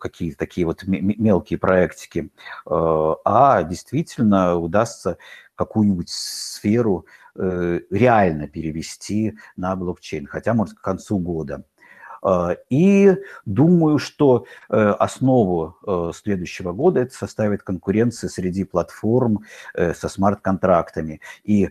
какие-то 0.00 0.38
такие 0.38 0.66
вот 0.66 0.84
мелкие 0.86 1.58
проектики, 1.58 2.30
э, 2.66 3.14
а 3.24 3.62
действительно 3.64 4.56
удастся 4.56 5.18
какую-нибудь 5.54 6.08
сферу 6.08 7.06
э, 7.36 7.80
реально 7.90 8.48
перевести 8.48 9.34
на 9.56 9.76
блокчейн, 9.76 10.26
хотя, 10.26 10.54
может, 10.54 10.78
к 10.78 10.80
концу 10.80 11.18
года. 11.18 11.64
А, 12.22 12.56
и 12.70 13.16
думаю, 13.44 13.98
что 13.98 14.46
э, 14.70 14.76
основу 14.76 15.76
э, 15.84 16.12
следующего 16.14 16.72
года 16.72 17.00
это 17.00 17.12
составит 17.14 17.64
конкуренция 17.64 18.30
среди 18.30 18.64
платформ 18.64 19.40
э, 19.74 19.92
со 19.92 20.08
смарт-контрактами. 20.08 21.20
И 21.42 21.70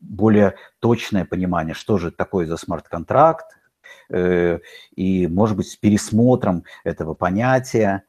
более 0.00 0.54
точное 0.80 1.24
понимание, 1.24 1.74
что 1.74 1.98
же 1.98 2.10
такое 2.10 2.46
за 2.46 2.56
смарт-контракт, 2.56 3.46
и, 4.12 5.28
может 5.28 5.56
быть, 5.56 5.68
с 5.68 5.76
пересмотром 5.76 6.64
этого 6.84 7.14
понятия, 7.14 8.04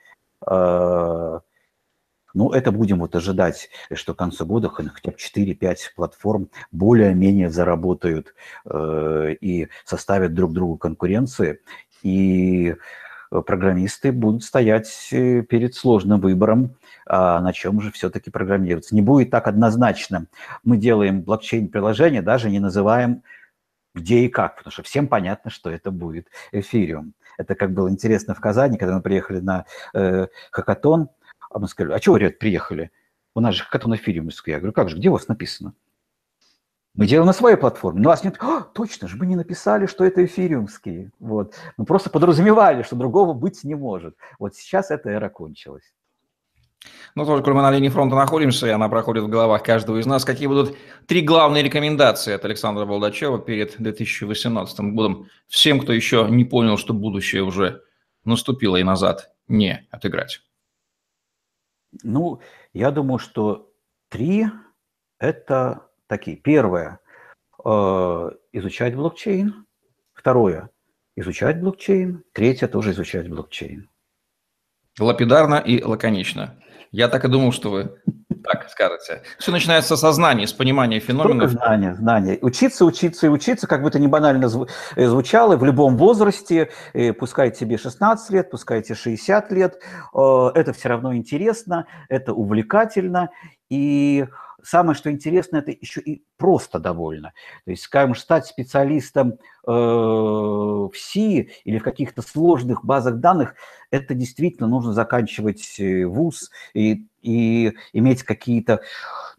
а, 2.37 2.43
ну, 2.43 2.51
это 2.51 2.71
будем 2.71 2.99
вот 2.99 3.15
ожидать, 3.15 3.69
что 3.93 4.13
к 4.13 4.17
концу 4.17 4.45
года 4.45 4.69
хотя 4.69 5.11
бы 5.11 5.17
4-5 5.17 5.77
платформ 5.95 6.49
более-менее 6.71 7.49
заработают 7.49 8.33
э, 8.65 9.35
и 9.41 9.67
составят 9.85 10.33
друг 10.33 10.53
другу 10.53 10.77
конкуренции. 10.77 11.59
И 12.03 12.75
программисты 13.29 14.11
будут 14.11 14.43
стоять 14.43 15.09
э, 15.11 15.41
перед 15.41 15.73
сложным 15.75 16.21
выбором, 16.21 16.75
а 17.07 17.41
на 17.41 17.53
чем 17.53 17.81
же 17.81 17.91
все-таки 17.91 18.29
программироваться. 18.29 18.95
Не 18.95 19.01
будет 19.01 19.31
так 19.31 19.47
однозначно. 19.47 20.27
Мы 20.63 20.77
делаем 20.77 21.21
блокчейн-приложение, 21.23 22.21
даже 22.21 22.49
не 22.49 22.59
называем 22.59 23.23
где 23.95 24.19
и 24.19 24.29
как, 24.29 24.57
потому 24.57 24.71
что 24.71 24.83
всем 24.83 25.07
понятно, 25.07 25.49
что 25.49 25.71
это 25.71 25.89
будет 25.89 26.27
эфириум. 26.51 27.13
Это 27.37 27.55
как 27.55 27.73
было 27.73 27.89
интересно 27.89 28.35
в 28.35 28.39
Казани, 28.39 28.77
когда 28.77 28.95
мы 28.95 29.01
приехали 29.01 29.39
на 29.39 29.65
э, 29.93 30.27
хакатон, 30.51 31.09
а 31.57 31.59
мы 31.59 31.67
сказали, 31.67 31.95
а 31.95 31.99
чего, 31.99 32.15
говорят, 32.15 32.37
приехали? 32.37 32.91
У 33.33 33.39
нас 33.39 33.55
же 33.55 33.63
хакатон 33.63 33.95
эфириумский. 33.95 34.51
Я 34.51 34.59
говорю, 34.59 34.73
как 34.73 34.89
же, 34.89 34.97
где 34.97 35.09
у 35.09 35.13
вас 35.13 35.27
написано? 35.27 35.73
Мы 36.93 37.07
делаем 37.07 37.25
на 37.25 37.33
своей 37.33 37.57
платформе. 37.57 37.99
Но 37.99 38.09
у 38.09 38.11
вас 38.11 38.23
нет, 38.23 38.37
а, 38.39 38.61
точно 38.61 39.07
же, 39.07 39.17
мы 39.17 39.25
не 39.25 39.35
написали, 39.35 39.87
что 39.87 40.05
это 40.05 40.23
эфириумские. 40.23 41.11
Вот. 41.19 41.55
Мы 41.77 41.85
просто 41.85 42.11
подразумевали, 42.11 42.83
что 42.83 42.95
другого 42.95 43.33
быть 43.33 43.63
не 43.63 43.73
может. 43.73 44.15
Вот 44.37 44.55
сейчас 44.55 44.91
эта 44.91 45.09
эра 45.09 45.29
кончилась. 45.29 45.93
Ну, 47.15 47.25
только 47.25 47.51
мы 47.55 47.63
на 47.63 47.71
линии 47.71 47.89
фронта 47.89 48.15
находимся, 48.15 48.67
и 48.67 48.69
она 48.69 48.87
проходит 48.87 49.23
в 49.23 49.27
головах 49.27 49.63
каждого 49.63 49.97
из 49.97 50.05
нас. 50.05 50.25
Какие 50.25 50.45
будут 50.45 50.77
три 51.07 51.21
главные 51.21 51.63
рекомендации 51.63 52.33
от 52.33 52.45
Александра 52.45 52.85
Болдачева 52.85 53.39
перед 53.39 53.77
2018 53.79 54.79
годом 54.93 55.27
всем, 55.47 55.79
кто 55.79 55.91
еще 55.91 56.27
не 56.29 56.45
понял, 56.45 56.77
что 56.77 56.93
будущее 56.93 57.41
уже 57.41 57.81
наступило 58.25 58.77
и 58.77 58.83
назад 58.83 59.31
не 59.47 59.87
отыграть? 59.89 60.46
Ну, 62.03 62.41
я 62.73 62.91
думаю, 62.91 63.19
что 63.19 63.71
три– 64.09 64.45
это 65.19 65.89
такие. 66.07 66.37
Первое 66.37 66.99
э,– 67.63 67.69
изучать 68.51 68.95
блокчейн. 68.95 69.65
Второе– 70.13 70.69
изучать 71.15 71.59
блокчейн. 71.59 72.23
Третье– 72.33 72.67
тоже 72.69 72.91
изучать 72.91 73.29
блокчейн. 73.29 73.89
Лапидарно 74.99 75.55
и 75.55 75.83
лаконично. 75.83 76.59
Я 76.91 77.07
так 77.07 77.25
и 77.25 77.27
думал, 77.27 77.51
что 77.51 77.69
вы 77.71 78.01
так 78.43 78.69
скажете. 78.69 79.21
Все 79.37 79.51
начинается 79.51 79.97
со 79.97 80.11
знаний, 80.11 80.47
с 80.47 80.53
понимания 80.53 80.99
феноменов. 80.99 81.51
Только 81.51 81.65
знания, 81.65 81.95
знания. 81.95 82.39
Учиться, 82.41 82.85
учиться 82.85 83.27
и 83.27 83.29
учиться, 83.29 83.67
как 83.67 83.81
бы 83.81 83.89
это 83.89 83.99
ни 83.99 84.07
банально 84.07 84.45
э, 84.95 85.07
звучало, 85.07 85.57
в 85.57 85.63
любом 85.63 85.97
возрасте, 85.97 86.69
э, 86.93 87.13
пускай 87.13 87.51
тебе 87.51 87.77
16 87.77 88.29
лет, 88.31 88.51
пускай 88.51 88.81
тебе 88.81 88.95
60 88.95 89.51
лет, 89.51 89.79
э, 90.13 90.51
это 90.55 90.73
все 90.73 90.89
равно 90.89 91.15
интересно, 91.15 91.87
это 92.09 92.33
увлекательно, 92.33 93.29
и 93.69 94.25
самое, 94.63 94.95
что 94.95 95.11
интересно, 95.11 95.57
это 95.57 95.71
еще 95.71 96.01
и 96.01 96.23
просто 96.37 96.79
довольно. 96.79 97.33
То 97.65 97.71
есть, 97.71 97.83
скажем, 97.83 98.15
стать 98.15 98.45
специалистом 98.45 99.33
э, 99.33 99.71
в 99.71 100.91
СИ 100.93 101.49
или 101.63 101.79
в 101.79 101.83
каких-то 101.83 102.21
сложных 102.21 102.85
базах 102.85 103.17
данных, 103.17 103.55
это 103.91 104.13
действительно 104.13 104.67
нужно 104.67 104.93
заканчивать 104.93 105.79
э, 105.79 106.05
вуз 106.05 106.51
и, 106.73 107.07
и 107.21 107.73
иметь 107.93 108.23
какие-то 108.23 108.81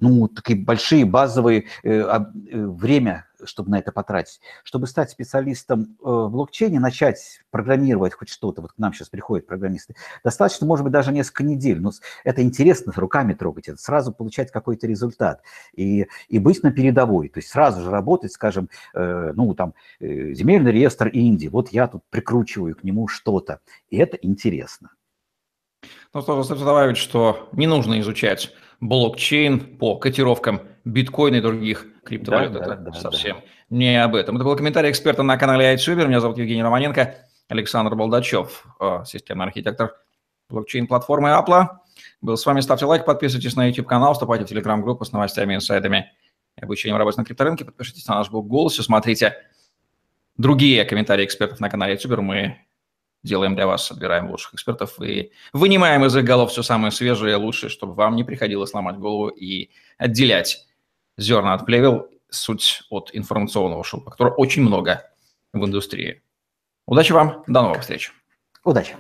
ну, 0.01 0.29
такие 0.29 0.59
большие 0.59 1.05
базовые 1.05 1.67
э, 1.83 2.19
время 2.35 3.28
чтобы 3.45 3.71
на 3.71 3.79
это 3.79 3.93
потратить. 3.93 4.41
Чтобы 4.63 4.87
стать 4.87 5.11
специалистом 5.11 5.97
э, 6.01 6.05
в 6.05 6.31
блокчейне, 6.31 6.81
начать 6.81 7.41
программировать 7.51 8.15
хоть 8.15 8.29
что-то, 8.29 8.63
вот 8.63 8.73
к 8.73 8.79
нам 8.79 8.93
сейчас 8.93 9.09
приходят 9.09 9.47
программисты, 9.47 9.95
достаточно, 10.25 10.67
может 10.67 10.85
быть, 10.85 10.93
даже 10.93 11.13
несколько 11.13 11.45
недель, 11.45 11.81
но 11.81 11.93
это 12.25 12.43
интересно 12.43 12.93
руками 12.97 13.35
трогать, 13.35 13.69
это 13.69 13.79
сразу 13.79 14.13
получать 14.13 14.51
какой-то 14.51 14.87
результат 14.87 15.43
и, 15.75 16.07
и 16.29 16.39
быть 16.39 16.63
на 16.63 16.73
передовой, 16.73 17.29
то 17.29 17.39
есть 17.39 17.51
сразу 17.51 17.83
же 17.83 17.91
работать, 17.91 18.33
скажем, 18.33 18.69
э, 18.95 19.33
ну, 19.35 19.55
там, 19.55 19.75
э, 20.01 20.33
земельный 20.35 20.73
реестр 20.73 21.09
Индии, 21.09 21.49
вот 21.49 21.71
я 21.71 21.89
тут 21.89 22.03
прикручиваю 22.11 22.75
к 22.75 22.85
нему 22.85 23.09
что-то, 23.09 23.61
и 23.91 23.97
это 23.97 24.17
интересно. 24.21 24.91
Ну, 26.13 26.23
тоже 26.23 26.45
стоит 26.45 26.61
добавить, 26.61 26.97
что 26.97 27.49
не 27.53 27.67
нужно 27.67 28.01
изучать 28.01 28.53
блокчейн 28.81 29.79
по 29.79 29.97
котировкам 29.97 30.63
биткоина 30.85 31.37
и 31.37 31.41
других 31.41 31.87
криптовалют. 32.05 32.53
Да, 32.53 32.61
это 32.61 32.77
да, 32.77 32.93
совсем 32.93 33.37
да. 33.37 33.43
не 33.71 34.03
об 34.03 34.15
этом. 34.15 34.37
Это 34.37 34.45
был 34.45 34.57
комментарий 34.57 34.91
эксперта 34.91 35.23
на 35.23 35.37
канале 35.37 35.75
iTuber. 35.75 36.07
Меня 36.07 36.21
зовут 36.21 36.39
Евгений 36.39 36.63
Романенко. 36.63 37.17
Александр 37.49 37.95
Болдачев, 37.95 38.67
э, 38.79 39.05
системный 39.07 39.47
архитектор 39.47 39.95
блокчейн-платформы 40.51 41.31
Apple. 41.31 41.69
Был 42.21 42.37
с 42.37 42.45
вами. 42.45 42.61
Ставьте 42.61 42.85
лайк, 42.85 43.05
подписывайтесь 43.05 43.57
на 43.57 43.67
YouTube-канал, 43.67 44.13
вступайте 44.13 44.45
в 44.45 44.51
Telegram-группу 44.51 45.05
с 45.05 45.13
новостями, 45.13 45.55
инсайдами 45.55 46.13
и 46.57 46.63
обучением 46.63 46.99
работы 46.99 47.19
на 47.19 47.25
крипторынке. 47.25 47.65
Подпишитесь 47.65 48.07
на 48.07 48.17
наш 48.17 48.31
блог 48.31 48.47
«Голос» 48.47 48.79
и 48.79 48.83
смотрите 48.83 49.37
другие 50.37 50.85
комментарии 50.85 51.25
экспертов 51.25 51.61
на 51.61 51.71
канале 51.71 51.95
YouTube. 51.95 52.21
Мы 52.21 52.59
делаем 53.23 53.55
для 53.55 53.67
вас, 53.67 53.91
отбираем 53.91 54.31
лучших 54.31 54.55
экспертов 54.55 55.01
и 55.01 55.33
вынимаем 55.53 56.05
из 56.05 56.17
их 56.17 56.25
голов 56.25 56.51
все 56.51 56.63
самое 56.63 56.93
свежее 56.93 57.33
и 57.33 57.37
лучшее, 57.37 57.71
чтобы 57.71 57.95
вам 57.95 58.17
не 58.17 58.25
приходилось 58.25 58.73
ломать 58.73 58.97
голову 58.97 59.29
и 59.29 59.71
отделять 59.97 60.67
зерна 61.17 61.55
от 61.55 61.67
плевел, 61.67 62.09
суть 62.31 62.83
от 62.91 63.11
информационного 63.13 63.85
шума, 63.85 64.11
которого 64.11 64.35
очень 64.35 64.63
много 64.63 65.11
в 65.53 65.65
индустрии. 65.65 66.23
Удачи 66.87 67.13
вам, 67.13 67.45
до 67.47 67.63
новых 67.63 67.81
встреч. 67.81 68.13
Удачи. 68.65 68.97